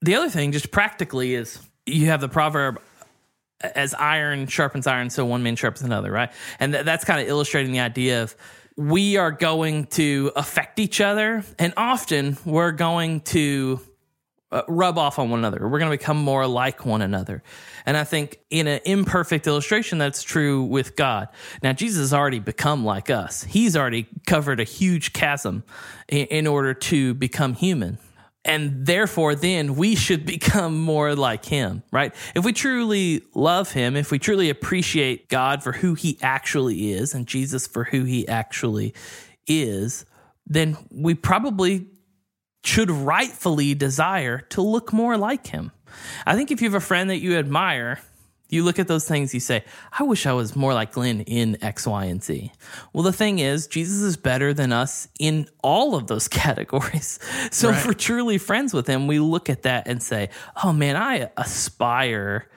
[0.00, 2.80] The other thing, just practically, is you have the proverb
[3.60, 6.30] as iron sharpens iron, so one man sharpens another, right?
[6.60, 8.36] And th- that's kind of illustrating the idea of
[8.76, 13.80] we are going to affect each other, and often we're going to
[14.50, 15.68] uh, rub off on one another.
[15.68, 17.42] We're going to become more like one another.
[17.84, 21.28] And I think in an imperfect illustration, that's true with God.
[21.62, 25.64] Now, Jesus has already become like us, He's already covered a huge chasm
[26.08, 27.98] in, in order to become human.
[28.44, 32.14] And therefore, then we should become more like Him, right?
[32.34, 37.14] If we truly love Him, if we truly appreciate God for who He actually is
[37.14, 38.94] and Jesus for who He actually
[39.46, 40.04] is,
[40.46, 41.86] then we probably
[42.64, 45.72] should rightfully desire to look more like him.
[46.26, 48.00] I think if you have a friend that you admire,
[48.48, 49.64] you look at those things, you say,
[49.98, 52.52] I wish I was more like Glenn in X, Y, and Z.
[52.92, 57.18] Well, the thing is, Jesus is better than us in all of those categories.
[57.50, 60.30] So if we're truly friends with him, we look at that and say,
[60.64, 62.48] oh man, I aspire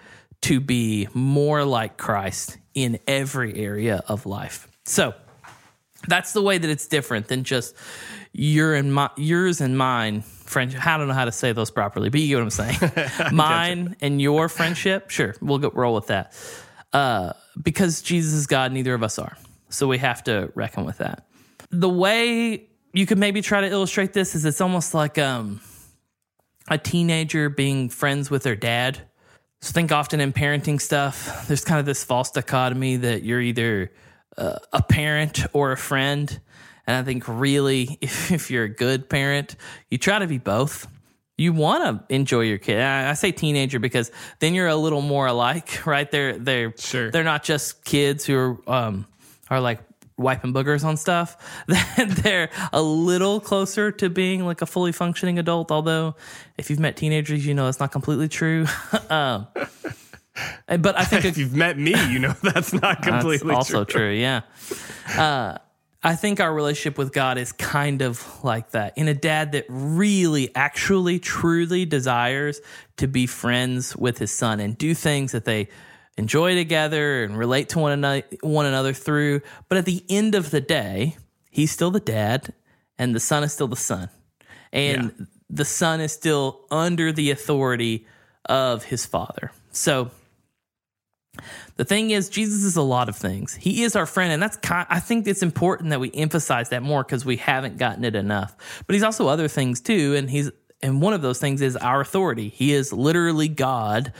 [0.41, 4.67] to be more like Christ in every area of life.
[4.85, 5.13] So,
[6.07, 7.75] that's the way that it's different than just
[8.33, 10.85] your and my yours and mine friendship.
[10.85, 13.31] I don't know how to say those properly, but you get what I'm saying.
[13.33, 16.33] mine and your friendship, sure, we'll go roll with that.
[16.93, 19.37] Uh, because Jesus is God, neither of us are,
[19.69, 21.25] so we have to reckon with that.
[21.69, 25.61] The way you could maybe try to illustrate this is it's almost like um,
[26.67, 28.99] a teenager being friends with their dad.
[29.61, 33.91] So think often in parenting stuff, there's kind of this false dichotomy that you're either
[34.37, 36.39] uh, a parent or a friend.
[36.91, 39.55] And I think really, if, you're a good parent,
[39.89, 40.87] you try to be both.
[41.37, 42.81] You want to enjoy your kid.
[42.81, 46.09] I, I say teenager because then you're a little more alike, right?
[46.11, 47.09] They're they're Sure.
[47.09, 49.05] they're not just kids who are um
[49.49, 49.79] are like
[50.17, 51.37] wiping boogers on stuff.
[52.23, 55.71] they're a little closer to being like a fully functioning adult.
[55.71, 56.15] Although,
[56.57, 58.65] if you've met teenagers, you know that's not completely true.
[59.09, 59.47] um,
[60.67, 64.01] but I think if you've met me, you know that's not completely that's also true.
[64.01, 64.11] true.
[64.11, 64.41] Yeah.
[65.17, 65.57] Uh,
[66.03, 68.97] I think our relationship with God is kind of like that.
[68.97, 72.59] In a dad that really, actually, truly desires
[72.97, 75.69] to be friends with his son and do things that they
[76.17, 79.41] enjoy together and relate to one another, one another through.
[79.69, 81.17] But at the end of the day,
[81.51, 82.53] he's still the dad
[82.97, 84.09] and the son is still the son.
[84.73, 85.25] And Yeah.
[85.49, 88.07] the son is still under the authority
[88.45, 89.51] of his father.
[89.71, 90.09] So
[91.77, 93.53] the thing is, Jesus is a lot of things.
[93.53, 94.87] He is our friend, and that's kind.
[94.89, 98.83] I think it's important that we emphasize that more because we haven't gotten it enough.
[98.87, 100.51] But he's also other things too, and he's
[100.83, 102.49] and one of those things is our authority.
[102.49, 104.13] He is literally God,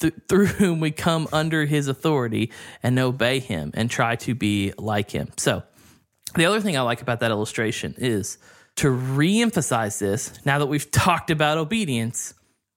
[0.00, 2.52] th- through whom we come under His authority
[2.82, 5.28] and obey Him and try to be like Him.
[5.36, 5.62] So,
[6.34, 8.38] the other thing I like about that illustration is
[8.76, 10.32] to reemphasize this.
[10.44, 12.34] Now that we've talked about obedience,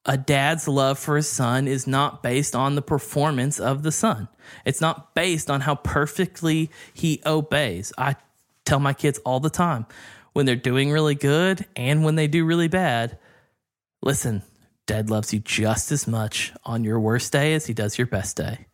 [0.10, 4.28] a dad's love for his son is not based on the performance of the son.
[4.66, 7.93] It's not based on how perfectly he obeys.
[7.95, 8.16] I
[8.66, 9.86] tell my kids all the time
[10.34, 13.20] when they're doing really good and when they do really bad,
[14.01, 14.41] listen,
[14.88, 18.36] dad loves you just as much on your worst day as he does your best
[18.36, 18.66] day.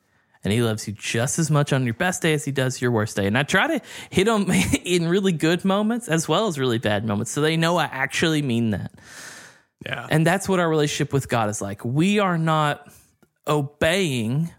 [0.45, 2.91] And he loves you just as much on your best day as he does your
[2.91, 3.27] worst day.
[3.27, 4.49] And I try to hit them
[4.85, 8.41] in really good moments as well as really bad moments so they know I actually
[8.41, 8.93] mean that.
[9.83, 10.07] Yeah.
[10.09, 11.83] And that's what our relationship with God is like.
[11.83, 12.91] We are not
[13.47, 14.51] obeying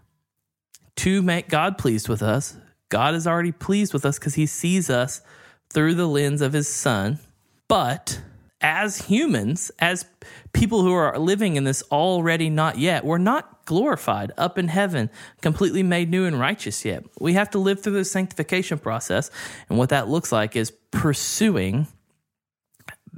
[0.97, 2.57] to make God pleased with us.
[2.89, 5.21] God is already pleased with us because he sees us
[5.69, 7.19] through the lens of his son.
[7.67, 8.21] But
[8.61, 10.05] as humans, as
[10.53, 15.09] people who are living in this already not yet, we're not glorified up in heaven,
[15.41, 17.03] completely made new and righteous yet.
[17.19, 19.29] We have to live through the sanctification process.
[19.69, 21.87] And what that looks like is pursuing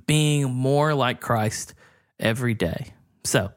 [0.08, 1.76] being more like Christ
[2.20, 2.94] every day.
[3.24, 3.52] So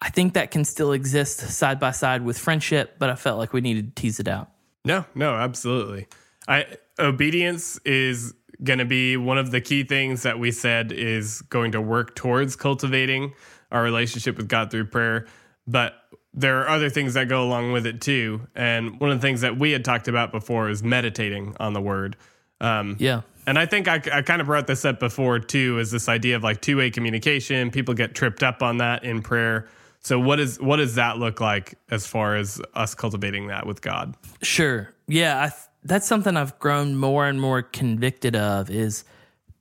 [0.00, 3.52] I think that can still exist side by side with friendship, but I felt like
[3.52, 4.50] we needed to tease it out.
[4.84, 6.06] No, no, absolutely.
[6.48, 6.66] I
[6.98, 11.72] obedience is going to be one of the key things that we said is going
[11.72, 13.32] to work towards cultivating
[13.70, 15.26] our relationship with God through prayer,
[15.66, 15.94] but
[16.32, 18.46] there are other things that go along with it too.
[18.54, 21.80] And one of the things that we had talked about before is meditating on the
[21.80, 22.16] word.
[22.60, 23.22] Um, Yeah.
[23.46, 26.36] And I think I, I kind of brought this up before too, is this idea
[26.36, 27.70] of like two way communication.
[27.70, 29.68] People get tripped up on that in prayer.
[30.00, 33.82] So what is what does that look like as far as us cultivating that with
[33.82, 34.14] God?
[34.42, 34.92] Sure.
[35.06, 35.52] Yeah, th-
[35.84, 39.04] that's something I've grown more and more convicted of is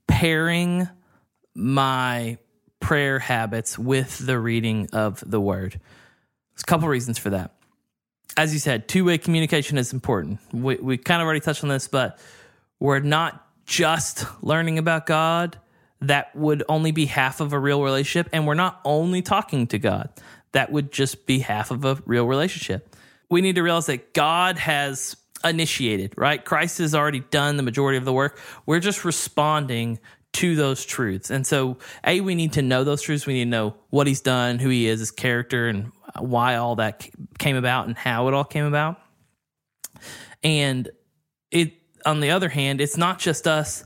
[0.08, 0.88] pairing
[1.56, 2.38] my
[2.80, 5.80] prayer habits with the reading of the word.
[6.54, 7.56] There's a couple reasons for that.
[8.38, 10.40] As you said, two way communication is important.
[10.54, 12.20] We, we kind of already touched on this, but
[12.80, 15.58] we're not just learning about God.
[16.02, 18.30] That would only be half of a real relationship.
[18.34, 20.10] And we're not only talking to God.
[20.54, 22.96] That would just be half of a real relationship.
[23.30, 26.44] We need to realize that God has initiated, right?
[26.44, 28.40] Christ has already done the majority of the work.
[28.66, 30.00] We're just responding
[30.34, 31.30] to those truths.
[31.30, 33.28] And so, A, we need to know those truths.
[33.28, 36.78] We need to know what he's done, who he is, his character, and why all
[36.78, 37.08] that
[37.38, 39.00] came about and how it all came about.
[40.44, 40.90] And
[41.52, 41.74] it,
[42.10, 43.84] on the other hand, it's not just us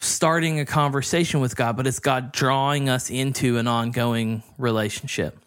[0.00, 5.38] starting a conversation with God, but it's God drawing us into an ongoing relationship.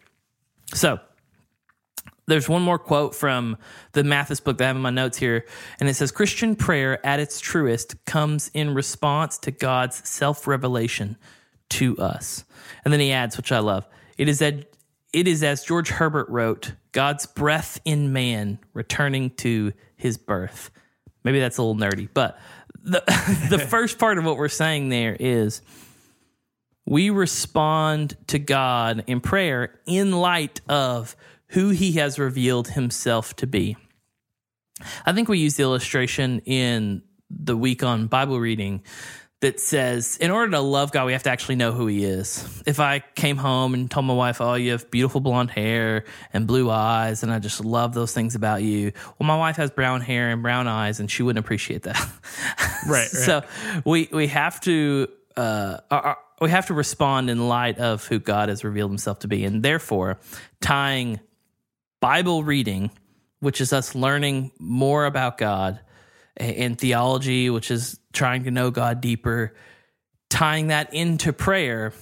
[0.73, 0.99] So,
[2.25, 3.57] there's one more quote from
[3.93, 5.45] the Mathis book that I have in my notes here,
[5.79, 11.17] and it says Christian prayer at its truest comes in response to God's self revelation
[11.69, 12.45] to us.
[12.83, 13.87] And then he adds, which I love,
[14.17, 14.75] it is that
[15.11, 20.69] it is as George Herbert wrote, God's breath in man returning to his birth.
[21.23, 22.39] Maybe that's a little nerdy, but
[22.83, 23.03] the
[23.49, 25.61] the first part of what we're saying there is
[26.85, 31.15] we respond to God in prayer in light of
[31.49, 33.77] who he has revealed himself to be.
[35.05, 38.81] I think we used the illustration in the week on Bible reading
[39.41, 42.61] that says in order to love God, we have to actually know who he is.
[42.65, 46.45] If I came home and told my wife, Oh, you have beautiful blonde hair and
[46.45, 48.91] blue eyes, and I just love those things about you.
[49.17, 51.97] Well, my wife has brown hair and brown eyes, and she wouldn't appreciate that.
[52.87, 53.07] Right, right.
[53.09, 53.43] so
[53.85, 58.47] we we have to uh, our- we have to respond in light of who God
[58.47, 59.43] has revealed himself to be.
[59.43, 60.17] And therefore,
[60.61, 61.19] tying
[61.99, 62.91] Bible reading,
[63.41, 65.81] which is us learning more about God,
[66.39, 69.53] and theology, which is trying to know God deeper,
[70.29, 71.93] tying that into prayer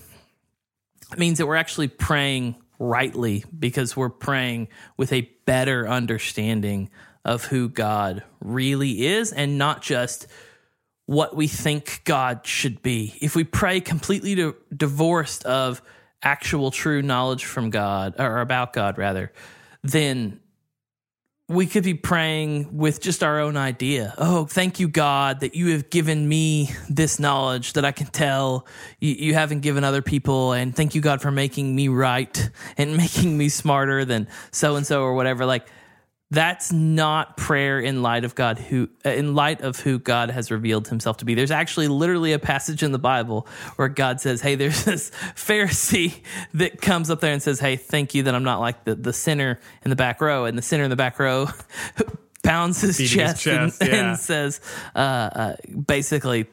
[1.17, 4.67] means that we're actually praying rightly because we're praying
[4.97, 6.89] with a better understanding
[7.25, 10.27] of who God really is and not just
[11.05, 13.15] what we think God should be.
[13.21, 15.81] If we pray completely to, divorced of
[16.21, 19.31] actual true knowledge from God or about God rather,
[19.83, 20.39] then
[21.49, 24.13] we could be praying with just our own idea.
[24.17, 28.67] Oh, thank you, God, that you have given me this knowledge that I can tell
[28.99, 30.51] you, you, haven't given other people.
[30.51, 34.85] And thank you, God, for making me right and making me smarter than so and
[34.85, 35.45] so or whatever.
[35.45, 35.67] Like,
[36.29, 40.51] that's not prayer in light of God who uh, in light of who God has
[40.51, 41.35] revealed himself to be.
[41.35, 43.47] There's actually literally a passage in the Bible
[43.77, 46.21] where God says, "Hey, there's this Pharisee
[46.53, 49.13] that comes up there and says, "Hey, thank you that I'm not like the the
[49.13, 51.47] sinner in the back row." And the sinner in the back row
[52.43, 54.09] pounds his chest, his chest, and, yeah.
[54.09, 54.59] and says,
[54.95, 56.47] uh, uh, basically,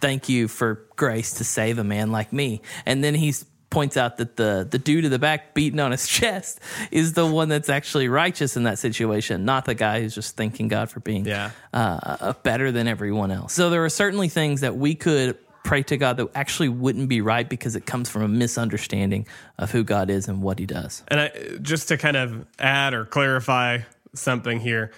[0.00, 3.44] "Thank you for grace to save a man like me." And then he's
[3.78, 6.58] points out that the the dude in the back beating on his chest
[6.90, 10.66] is the one that's actually righteous in that situation, not the guy who's just thanking
[10.66, 11.52] God for being yeah.
[11.72, 13.52] uh, better than everyone else.
[13.52, 17.20] So there are certainly things that we could pray to God that actually wouldn't be
[17.20, 21.04] right because it comes from a misunderstanding of who God is and what He does.
[21.06, 21.30] And I,
[21.62, 23.78] just to kind of add or clarify
[24.12, 24.90] something here,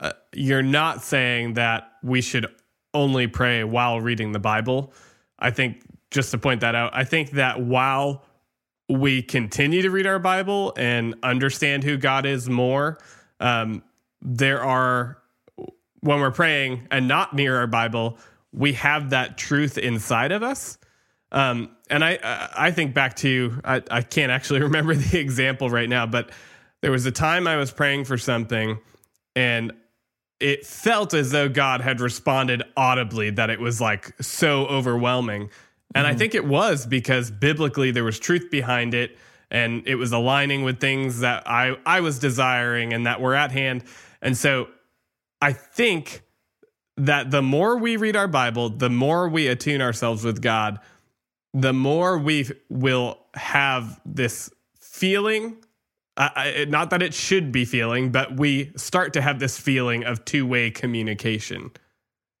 [0.00, 2.46] uh, you're not saying that we should
[2.94, 4.94] only pray while reading the Bible.
[5.38, 5.82] I think
[6.12, 8.24] just to point that out, I think that while
[8.88, 12.98] we continue to read our Bible and understand who God is more,
[13.40, 13.82] um,
[14.20, 15.18] there are,
[16.00, 18.18] when we're praying and not near our Bible,
[18.52, 20.78] we have that truth inside of us.
[21.32, 25.88] Um, and I, I think back to, I, I can't actually remember the example right
[25.88, 26.30] now, but
[26.82, 28.78] there was a time I was praying for something
[29.34, 29.72] and
[30.42, 35.50] it felt as though God had responded audibly, that it was like so overwhelming.
[35.94, 36.14] And mm-hmm.
[36.14, 39.16] I think it was because biblically there was truth behind it
[39.50, 43.52] and it was aligning with things that I, I was desiring and that were at
[43.52, 43.84] hand.
[44.22, 44.68] And so
[45.40, 46.22] I think
[46.96, 50.78] that the more we read our Bible, the more we attune ourselves with God,
[51.52, 55.56] the more we will have this feeling.
[56.16, 60.24] Uh, not that it should be feeling, but we start to have this feeling of
[60.24, 61.70] two way communication,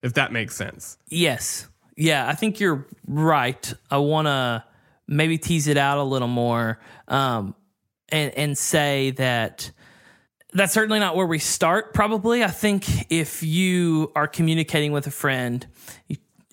[0.02, 0.98] if that makes sense.
[1.08, 1.68] Yes.
[1.96, 3.72] Yeah, I think you're right.
[3.90, 4.64] I want to
[5.06, 6.78] maybe tease it out a little more
[7.08, 7.54] um,
[8.08, 9.70] and, and say that
[10.54, 12.44] that's certainly not where we start, probably.
[12.44, 15.66] I think if you are communicating with a friend,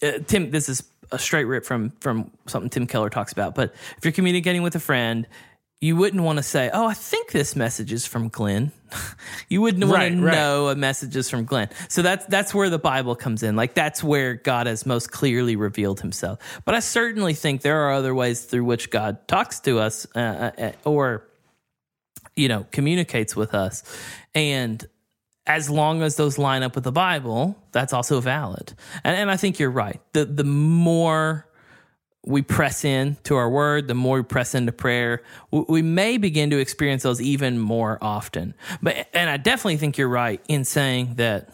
[0.02, 3.56] uh, Tim, this is a straight rip from from something Tim Keller talks about.
[3.56, 5.28] But if you're communicating with a friend
[5.82, 8.72] you wouldn't want to say, "Oh, I think this message is from Glenn."
[9.50, 11.70] you wouldn't want right, to know a message is from Glenn.
[11.88, 13.56] So that's that's where the Bible comes in.
[13.56, 16.40] Like that's where God has most clearly revealed Himself.
[16.66, 20.20] But I certainly think there are other ways through which God talks to us, uh,
[20.20, 21.26] uh, uh or
[22.36, 23.84] you know, communicates with us,
[24.36, 24.86] and
[25.46, 28.74] as long as those line up with the Bible, that's also valid.
[29.04, 30.02] And, and I think you're right.
[30.14, 31.49] The the more
[32.26, 36.50] we press in to our word, the more we press into prayer, we may begin
[36.50, 38.54] to experience those even more often.
[38.82, 41.50] But and I definitely think you're right in saying that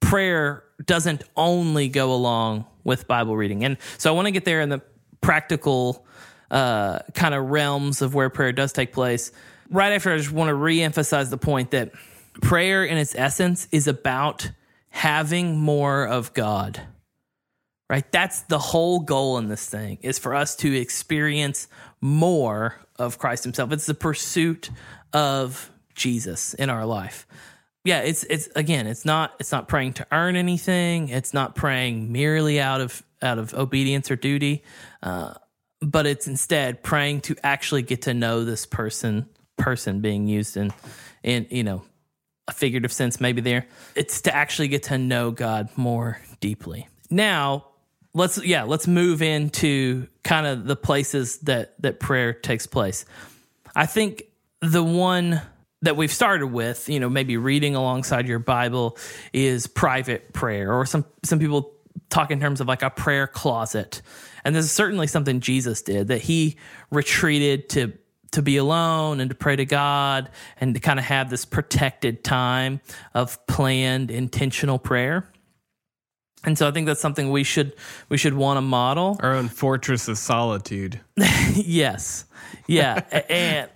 [0.00, 3.64] prayer doesn't only go along with Bible reading.
[3.64, 4.82] And so I want to get there in the
[5.20, 6.04] practical
[6.50, 9.32] uh, kind of realms of where prayer does take place.
[9.70, 11.92] Right after, I just want to reemphasize the point that
[12.42, 14.50] prayer, in its essence, is about
[14.90, 16.82] having more of God
[17.92, 18.10] right?
[18.10, 21.68] That's the whole goal in this thing is for us to experience
[22.00, 23.70] more of Christ himself.
[23.70, 24.70] It's the pursuit
[25.12, 27.26] of Jesus in our life.
[27.84, 31.10] Yeah, it's it's again, it's not it's not praying to earn anything.
[31.10, 34.62] It's not praying merely out of out of obedience or duty,
[35.02, 35.34] uh,
[35.82, 39.28] but it's instead praying to actually get to know this person
[39.58, 40.72] person being used in
[41.22, 41.82] in you know
[42.48, 43.66] a figurative sense maybe there.
[43.94, 46.88] It's to actually get to know God more deeply.
[47.10, 47.66] Now,
[48.14, 53.04] let's yeah let's move into kind of the places that that prayer takes place
[53.74, 54.24] i think
[54.60, 55.40] the one
[55.82, 58.96] that we've started with you know maybe reading alongside your bible
[59.32, 61.72] is private prayer or some some people
[62.10, 64.02] talk in terms of like a prayer closet
[64.44, 66.56] and this is certainly something jesus did that he
[66.90, 67.92] retreated to
[68.32, 72.24] to be alone and to pray to God and to kind of have this protected
[72.24, 72.80] time
[73.14, 75.28] of planned intentional prayer.
[76.44, 77.74] And so I think that's something we should
[78.08, 79.18] we should want to model.
[79.20, 81.00] Our own fortress of solitude.
[81.54, 82.24] yes.
[82.66, 83.00] Yeah.
[83.28, 83.70] and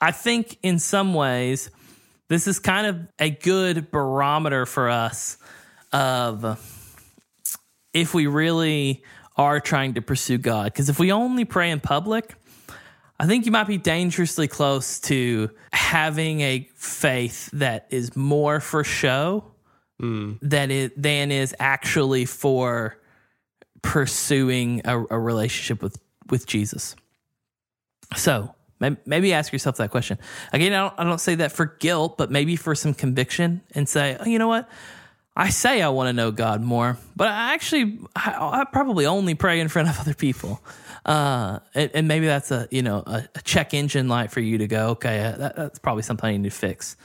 [0.00, 1.70] I think in some ways
[2.28, 5.38] this is kind of a good barometer for us
[5.92, 6.58] of
[7.92, 9.02] if we really
[9.36, 10.64] are trying to pursue God.
[10.64, 12.34] Because if we only pray in public,
[13.18, 18.82] I think you might be dangerously close to having a faith that is more for
[18.82, 19.51] show
[20.42, 22.98] that it than is actually for
[23.82, 25.98] pursuing a, a relationship with
[26.30, 26.96] with Jesus.
[28.16, 28.54] So
[29.06, 30.18] maybe ask yourself that question
[30.52, 30.72] again.
[30.72, 34.16] I don't, I don't say that for guilt, but maybe for some conviction, and say,
[34.18, 34.68] oh, you know what.
[35.34, 39.34] I say I want to know God more, but I actually I, I probably only
[39.34, 40.60] pray in front of other people,
[41.06, 44.58] uh, and, and maybe that's a you know a, a check engine light for you
[44.58, 44.88] to go.
[44.90, 46.96] Okay, uh, that, that's probably something I need to fix.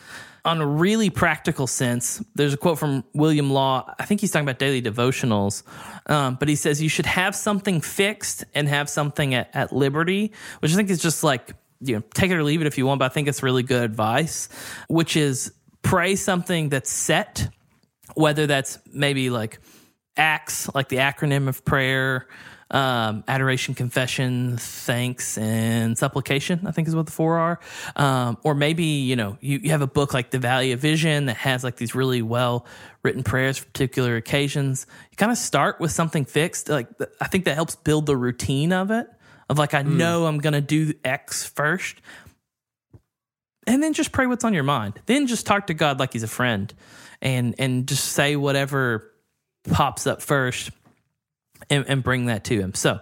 [0.48, 3.94] On a really practical sense, there's a quote from William Law.
[4.00, 5.64] I think he's talking about daily devotionals,
[6.10, 10.32] um, but he says you should have something fixed and have something at, at liberty,
[10.60, 12.86] which I think is just like you know take it or leave it if you
[12.86, 13.00] want.
[13.00, 14.50] But I think it's really good advice,
[14.88, 17.50] which is pray something that's set
[18.16, 19.60] whether that's maybe like
[20.16, 22.28] ACTS, like the acronym of prayer,
[22.72, 27.60] um, adoration, confession, thanks, and supplication, I think is what the four are.
[27.96, 31.28] Um, or maybe, you know, you, you have a book like The Valley of Vision
[31.28, 32.66] that has like these really well
[33.04, 34.86] written prayers for particular occasions.
[35.12, 36.70] You kind of start with something fixed.
[36.70, 36.90] Like,
[37.22, 39.08] I think that helps build the routine of it,
[39.50, 41.96] of like, I know I'm going to do X first.
[43.66, 45.00] And then just pray what's on your mind.
[45.06, 46.74] Then just talk to God like he's a friend
[47.22, 49.12] and and just say whatever
[49.70, 50.72] pops up first
[51.70, 52.74] and, and bring that to him.
[52.74, 53.00] So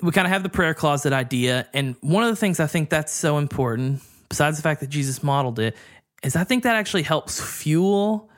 [0.00, 1.68] we kind of have the prayer closet idea.
[1.74, 5.22] And one of the things I think that's so important, besides the fact that Jesus
[5.22, 5.76] modeled it,
[6.22, 8.30] is I think that actually helps fuel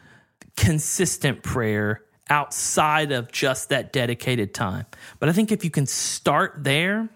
[0.56, 4.86] consistent prayer outside of just that dedicated time.
[5.18, 7.08] But I think if you can start there,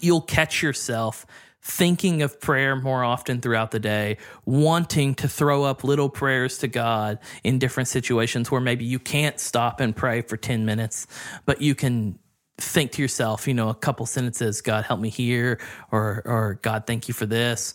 [0.00, 1.26] you'll catch yourself
[1.68, 4.16] thinking of prayer more often throughout the day,
[4.46, 9.38] wanting to throw up little prayers to God in different situations where maybe you can't
[9.38, 11.06] stop and pray for 10 minutes,
[11.44, 12.18] but you can
[12.56, 15.60] think to yourself, you know, a couple sentences, God help me here
[15.92, 17.74] or or God thank you for this.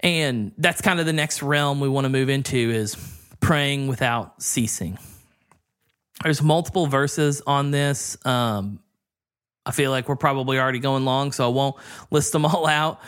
[0.00, 2.96] And that's kind of the next realm we want to move into is
[3.40, 4.98] praying without ceasing.
[6.22, 8.18] There's multiple verses on this.
[8.26, 8.80] Um,
[9.66, 11.76] I feel like we're probably already going long, so I won't
[12.10, 13.00] list them all out.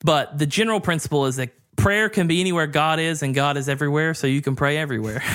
[0.00, 3.68] But the general principle is that prayer can be anywhere God is, and God is
[3.68, 5.22] everywhere, so you can pray everywhere.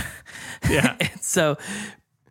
[0.69, 0.95] Yeah.
[1.19, 1.57] So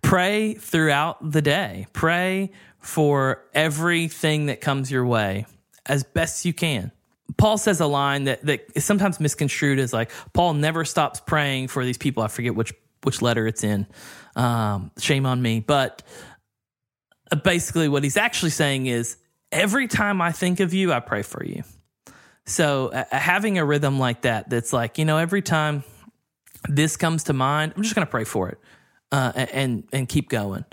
[0.01, 1.87] pray throughout the day.
[1.93, 5.45] Pray for everything that comes your way
[5.87, 6.93] as best you can.
[7.37, 11.69] Paul says a line that, that is sometimes misconstrued as like Paul never stops praying
[11.69, 12.23] for these people.
[12.23, 12.73] I forget which
[13.03, 13.87] which letter it's in.
[14.37, 15.61] Um, shame on me.
[15.61, 16.03] But
[17.37, 19.17] basically what he's actually saying is
[19.51, 21.63] every time I think of you, I pray for you.
[22.47, 25.85] So uh, having a rhythm like that, that's like, you know, every time
[26.69, 28.59] this comes to mind, I'm just going to pray for it
[29.13, 30.65] uh, and, and keep going.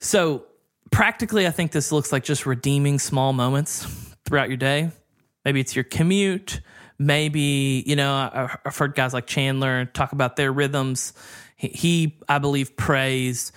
[0.00, 0.44] So
[0.90, 3.84] practically, I think this looks like just redeeming small moments
[4.24, 4.90] throughout your day.
[5.44, 6.60] Maybe it's your commute.
[6.98, 11.12] Maybe, you know, I've heard guys like Chandler talk about their rhythms.
[11.56, 13.52] He, he I believe, prays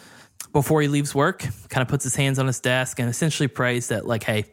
[0.51, 3.89] before he leaves work, kind of puts his hands on his desk and essentially prays
[3.89, 4.45] that, like, hey,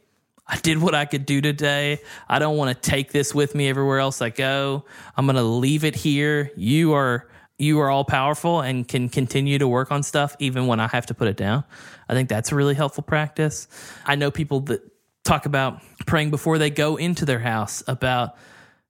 [0.46, 1.98] I did what I could do today.
[2.28, 4.84] I don't want to take this with me everywhere else I go.
[5.16, 6.52] I'm going to leave it here.
[6.56, 7.28] You are
[7.58, 11.06] you are all powerful and can continue to work on stuff even when I have
[11.06, 11.64] to put it down.
[12.06, 13.66] I think that's a really helpful practice.
[14.04, 14.82] I know people that
[15.24, 18.36] talk about praying before they go into their house about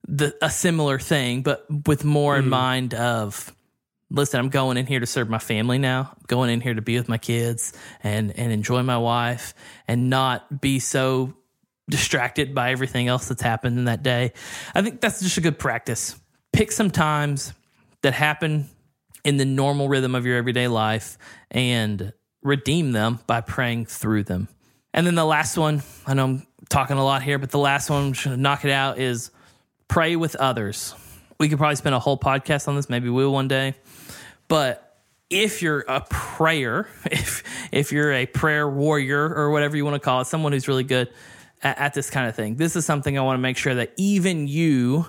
[0.08, 2.50] the a similar thing, but with more in mm-hmm.
[2.50, 3.54] mind of
[4.10, 6.10] listen, I'm going in here to serve my family now.
[6.12, 9.54] I'm going in here to be with my kids and and enjoy my wife
[9.88, 11.34] and not be so
[11.88, 14.32] distracted by everything else that's happened in that day.
[14.74, 16.16] I think that's just a good practice.
[16.52, 17.52] Pick some times
[18.02, 18.68] that happen
[19.24, 21.18] in the normal rhythm of your everyday life
[21.50, 24.48] and redeem them by praying through them.
[24.94, 27.90] And then the last one, I know I'm talking a lot here, but the last
[27.90, 29.30] one, should knock it out, is
[29.88, 30.94] pray with others.
[31.38, 33.74] We could probably spend a whole podcast on this, maybe we'll one day.
[34.48, 34.98] But
[35.30, 37.42] if you're a prayer, if
[37.72, 40.84] if you're a prayer warrior or whatever you want to call it, someone who's really
[40.84, 41.08] good
[41.62, 43.92] at, at this kind of thing, this is something I want to make sure that
[43.96, 45.06] even you,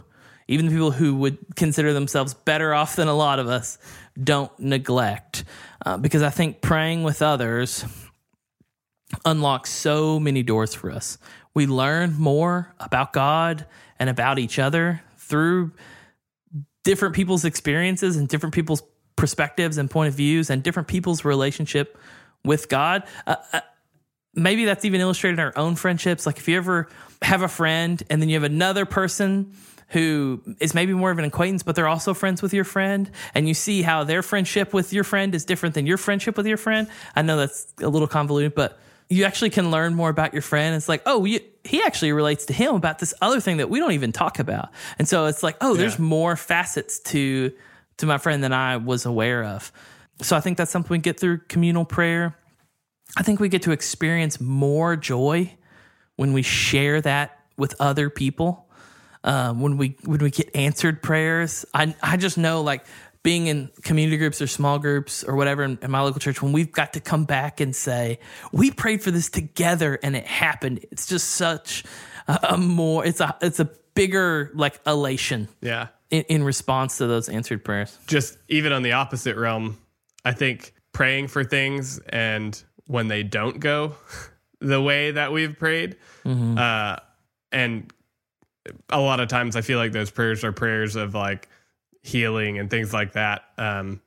[0.47, 3.77] even the people who would consider themselves better off than a lot of us,
[4.21, 5.43] don't neglect.
[5.85, 7.85] Uh, because I think praying with others
[9.25, 11.17] unlocks so many doors for us.
[11.53, 13.65] We learn more about God
[13.99, 15.71] and about each other through
[16.83, 18.83] different people's experiences and different people's
[19.17, 21.97] perspectives and point of views and different people's relationship
[22.45, 23.03] with God.
[23.25, 23.59] Uh, uh,
[24.33, 26.25] maybe that's even illustrated in our own friendships.
[26.25, 26.87] Like if you ever
[27.21, 29.53] have a friend and then you have another person
[29.89, 33.47] who is maybe more of an acquaintance, but they're also friends with your friend, and
[33.47, 36.57] you see how their friendship with your friend is different than your friendship with your
[36.57, 36.87] friend.
[37.15, 38.77] I know that's a little convoluted, but
[39.09, 40.75] you actually can learn more about your friend.
[40.75, 43.79] It's like, oh, you, he actually relates to him about this other thing that we
[43.79, 44.69] don't even talk about.
[44.99, 47.53] And so it's like, oh, there's more facets to
[47.97, 49.71] to my friend than I was aware of.
[50.21, 52.37] So I think that's something we get through communal prayer.
[53.15, 55.55] I think we get to experience more joy
[56.15, 58.69] when we share that with other people.
[59.23, 62.85] Um, when we when we get answered prayers, I I just know like
[63.23, 66.53] being in community groups or small groups or whatever in, in my local church, when
[66.53, 68.19] we've got to come back and say
[68.53, 71.83] we prayed for this together and it happened, it's just such
[72.27, 75.87] a, a more it's a it's a bigger like elation Yeah.
[76.09, 77.97] In, in response to those answered prayers.
[78.07, 79.77] just even on the opposite realm,
[80.25, 83.95] I think praying for things and when they don't go
[84.59, 86.97] the way that we've prayed, uh,
[87.51, 87.91] and
[88.89, 91.47] a lot of times I feel like those prayers are prayers of like
[92.01, 93.43] healing and things like that.
[93.57, 94.01] Um,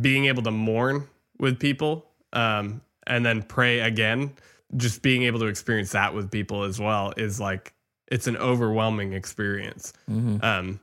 [0.00, 1.08] being able to mourn
[1.38, 4.34] with people um, and then pray again,
[4.76, 7.72] just being able to experience that with people as well is like
[8.10, 9.92] it's an overwhelming experience.
[10.42, 10.80] Um,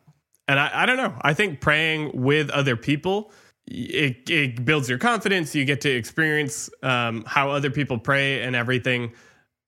[0.47, 1.13] and I, I don't know.
[1.21, 3.31] I think praying with other people,
[3.67, 5.55] it, it builds your confidence.
[5.55, 9.13] You get to experience um, how other people pray and everything.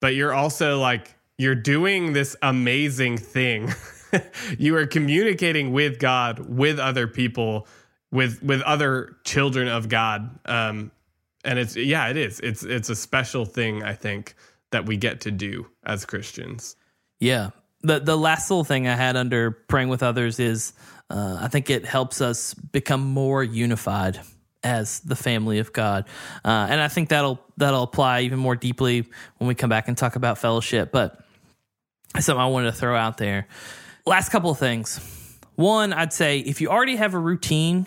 [0.00, 3.72] But you're also like, you're doing this amazing thing.
[4.58, 7.66] you are communicating with God, with other people,
[8.10, 10.38] with with other children of God.
[10.46, 10.90] Um,
[11.44, 12.40] and it's yeah, it is.
[12.40, 14.34] It's it's a special thing I think
[14.70, 16.76] that we get to do as Christians.
[17.20, 17.50] Yeah.
[17.82, 20.72] The the last little thing I had under praying with others is
[21.10, 24.20] uh, I think it helps us become more unified
[24.64, 26.06] as the family of God,
[26.44, 29.06] uh, and I think that'll that'll apply even more deeply
[29.38, 30.90] when we come back and talk about fellowship.
[30.90, 31.20] But
[32.18, 33.46] something I wanted to throw out there.
[34.06, 35.00] Last couple of things.
[35.54, 37.86] One, I'd say if you already have a routine,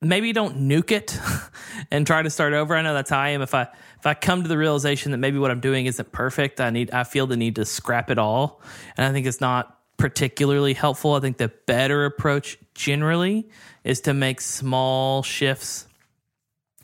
[0.00, 1.18] maybe don't nuke it
[1.90, 2.76] and try to start over.
[2.76, 3.42] I know that's how I am.
[3.42, 3.62] If I
[3.98, 6.90] if I come to the realization that maybe what I'm doing isn't perfect, I need
[6.92, 8.60] I feel the need to scrap it all.
[8.96, 11.14] And I think it's not particularly helpful.
[11.14, 13.48] I think the better approach generally
[13.82, 15.86] is to make small shifts,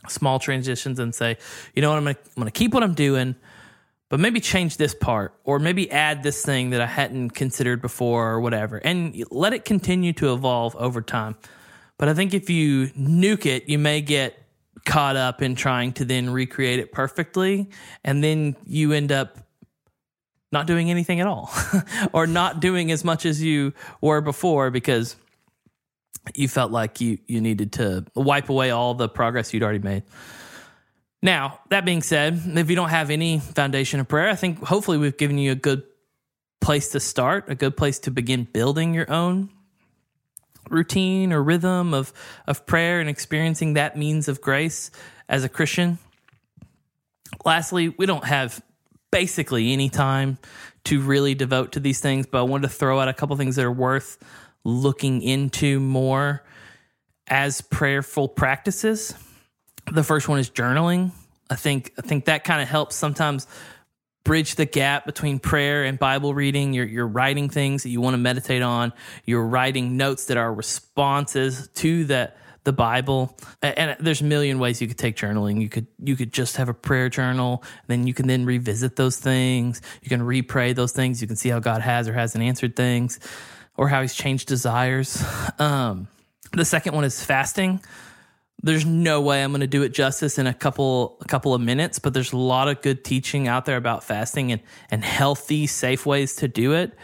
[0.09, 1.39] small transitions and say,
[1.75, 3.37] you know what, I'm gonna I'm gonna keep what I'm doing,
[4.09, 8.33] but maybe change this part or maybe add this thing that I hadn't considered before
[8.33, 8.79] or whatever.
[8.79, 11.37] And let it continue to evolve over time.
[11.99, 14.39] But I think if you nuke it, you may get
[14.85, 17.71] caught up in trying to then recreate it perfectly.
[18.05, 19.39] And then you end up
[20.53, 21.53] not doing anything at all
[22.13, 25.17] or not doing as much as you were before because
[26.35, 30.05] you felt like you, you needed to wipe away all the progress you'd already made.
[31.23, 34.99] Now, that being said, if you don't have any foundation of prayer, I think hopefully
[34.99, 35.83] we've given you a good
[36.61, 39.51] place to start, a good place to begin building your own
[40.71, 42.13] routine or rhythm of
[42.47, 44.91] of prayer and experiencing that means of grace
[45.29, 45.99] as a Christian.
[47.45, 48.63] Lastly, we don't have
[49.11, 50.39] basically any time
[50.85, 53.57] to really devote to these things, but I wanted to throw out a couple things
[53.57, 54.19] that are worth
[54.65, 56.45] looking into more
[57.27, 59.15] as prayerful practices.
[59.91, 61.13] The first one is journaling.
[61.51, 63.47] I think I think that kind of helps sometimes
[64.25, 66.73] bridge the gap between prayer and Bible reading.
[66.73, 68.93] You're, you're writing things that you want to meditate on.
[69.25, 73.37] You're writing notes that are responses to that the Bible.
[73.63, 75.61] And there's a million ways you could take journaling.
[75.61, 77.63] You could you could just have a prayer journal.
[77.87, 79.83] Then you can then revisit those things.
[80.03, 81.21] You can re-pray those things.
[81.21, 83.21] You can see how God has or hasn't answered things,
[83.77, 85.23] or how He's changed desires.
[85.59, 86.09] Um,
[86.53, 87.81] the second one is fasting
[88.65, 91.61] there's no way I'm going to do it justice in a couple a couple of
[91.61, 95.67] minutes, but there's a lot of good teaching out there about fasting and and healthy,
[95.67, 96.97] safe ways to do it.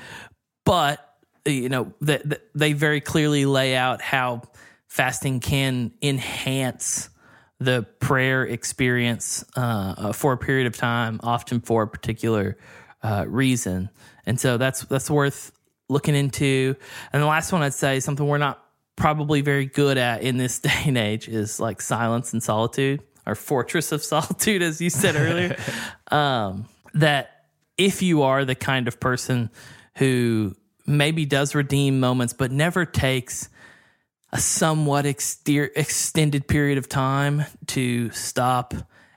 [0.65, 1.07] But
[1.45, 2.23] you know, they,
[2.55, 4.43] they very clearly lay out how
[4.89, 7.11] fasting can enhance
[7.59, 12.57] the prayer experience uh, for a period of time, often for a particular
[13.03, 13.91] uh, reason,
[14.25, 15.53] and so that's that's worth
[15.91, 16.75] looking into.
[17.13, 18.65] And the last one I'd say something we're not
[19.01, 23.35] probably very good at in this day and age is like silence and solitude, or
[23.35, 25.57] fortress of solitude, as you said earlier.
[26.11, 27.47] um, that
[27.77, 29.51] if you are the kind of person
[29.97, 30.55] who
[30.87, 33.49] maybe does redeem moments, but never takes
[34.33, 38.75] a somewhat exter- extended period of time to stop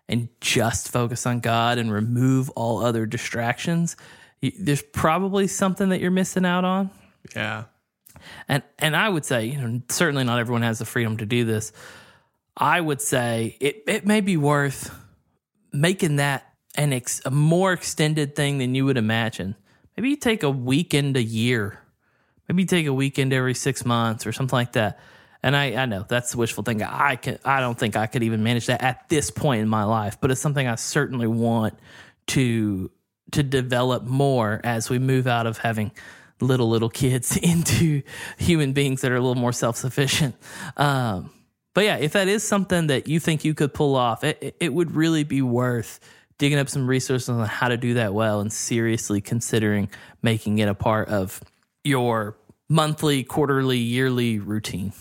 [0.08, 3.96] and just focus on God and remove all other distractions,
[4.42, 6.90] you, there's probably something that you're missing out on.
[7.36, 7.66] Yeah.
[8.48, 11.46] And and I would say, you know, certainly not everyone has the freedom to do
[11.46, 11.72] this.
[12.56, 14.94] I would say it it may be worth
[15.72, 19.56] making that an ex, a more extended thing than you would imagine.
[19.96, 21.80] Maybe you take a weekend a year.
[22.48, 25.00] Maybe maybe take a weekend every six months or something like that.
[25.42, 26.82] And I, I know that's the wishful thing.
[26.82, 29.84] I can I don't think I could even manage that at this point in my
[29.84, 31.78] life, but it's something I certainly want
[32.28, 32.90] to
[33.32, 35.92] to develop more as we move out of having
[36.42, 38.02] little little kids into
[38.38, 40.36] human beings that are a little more self sufficient.
[40.78, 41.32] Um,
[41.74, 44.74] but yeah, if that is something that you think you could pull off, it, it
[44.74, 46.00] would really be worth
[46.38, 49.90] digging up some resources on how to do that well and seriously considering
[50.22, 51.42] making it a part of
[51.84, 52.38] your
[52.70, 54.94] monthly, quarterly, yearly routine.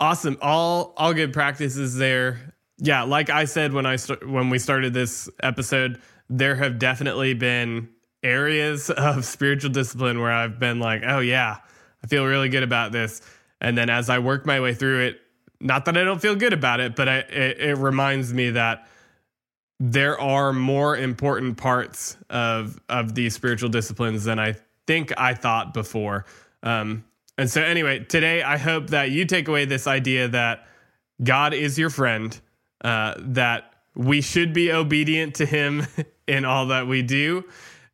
[0.00, 0.36] Awesome.
[0.42, 2.54] All all good practices there.
[2.78, 7.34] Yeah, like I said when I st- when we started this episode, there have definitely
[7.34, 7.88] been
[8.26, 11.56] areas of spiritual discipline where I've been like, "Oh yeah,
[12.02, 13.22] I feel really good about this."
[13.60, 15.20] And then as I work my way through it,
[15.60, 18.86] not that I don't feel good about it, but I, it, it reminds me that
[19.80, 24.56] there are more important parts of of these spiritual disciplines than I
[24.86, 26.26] think I thought before.
[26.62, 27.04] Um,
[27.38, 30.66] and so, anyway, today I hope that you take away this idea that
[31.22, 32.38] God is your friend,
[32.82, 35.86] uh, that we should be obedient to Him
[36.26, 37.44] in all that we do,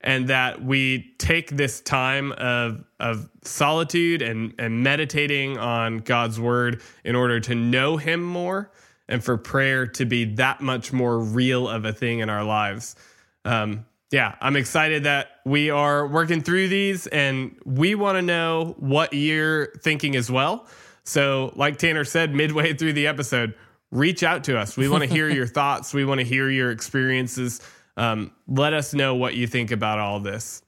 [0.02, 6.82] and that we take this time of of solitude and and meditating on God's word
[7.04, 8.70] in order to know Him more,
[9.08, 12.96] and for prayer to be that much more real of a thing in our lives.
[13.44, 18.76] Um, yeah, I'm excited that we are working through these and we want to know
[18.78, 20.66] what you're thinking as well.
[21.04, 23.54] So, like Tanner said midway through the episode,
[23.90, 24.76] reach out to us.
[24.76, 27.60] We want to hear your thoughts, we want to hear your experiences.
[27.96, 30.62] Um, let us know what you think about all this.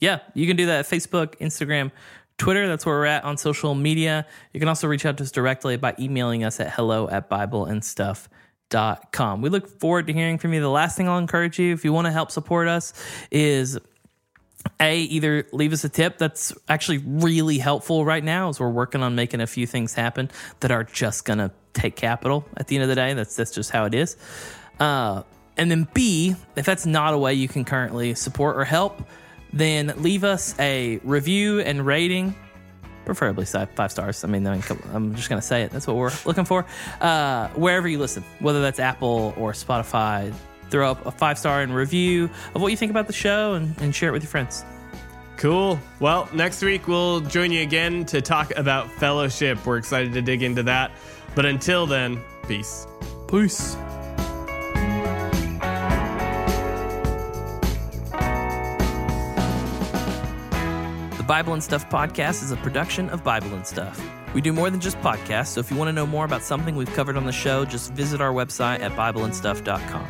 [0.00, 1.90] Yeah, you can do that at Facebook, Instagram,
[2.38, 2.68] Twitter.
[2.68, 4.26] That's where we're at on social media.
[4.52, 7.64] You can also reach out to us directly by emailing us at hello at Bible
[7.64, 8.28] and stuff
[8.70, 9.42] dot com.
[9.42, 10.60] We look forward to hearing from you.
[10.60, 12.92] The last thing I'll encourage you, if you want to help support us,
[13.30, 13.78] is
[14.80, 19.02] a either leave us a tip that's actually really helpful right now as we're working
[19.02, 20.30] on making a few things happen
[20.60, 23.14] that are just gonna take capital at the end of the day.
[23.14, 24.16] That's that's just how it is.
[24.78, 25.22] Uh,
[25.58, 29.02] and then B, if that's not a way you can currently support or help,
[29.52, 32.34] then leave us a review and rating
[33.04, 34.22] preferably five stars.
[34.22, 35.70] I mean, I'm just going to say it.
[35.70, 36.66] That's what we're looking for.
[37.00, 40.32] Uh, wherever you listen, whether that's Apple or Spotify,
[40.68, 43.74] throw up a five star and review of what you think about the show and,
[43.80, 44.64] and share it with your friends.
[45.38, 45.80] Cool.
[46.00, 49.64] Well, next week we'll join you again to talk about fellowship.
[49.64, 50.90] We're excited to dig into that.
[51.34, 52.86] But until then, peace.
[53.28, 53.76] Peace.
[61.28, 64.02] Bible and Stuff podcast is a production of Bible and Stuff.
[64.32, 66.74] We do more than just podcasts, so if you want to know more about something
[66.74, 70.06] we've covered on the show, just visit our website at BibleandStuff.com.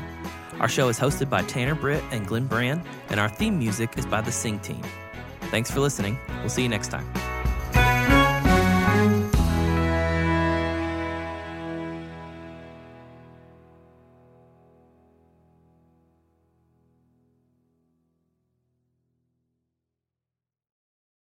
[0.61, 4.07] Our show is hosted by Tanner Britt and Glenn Brand, and our theme music is
[4.07, 4.83] by the Sing Team.
[5.51, 6.17] Thanks for listening.
[6.39, 7.38] We'll see you next time.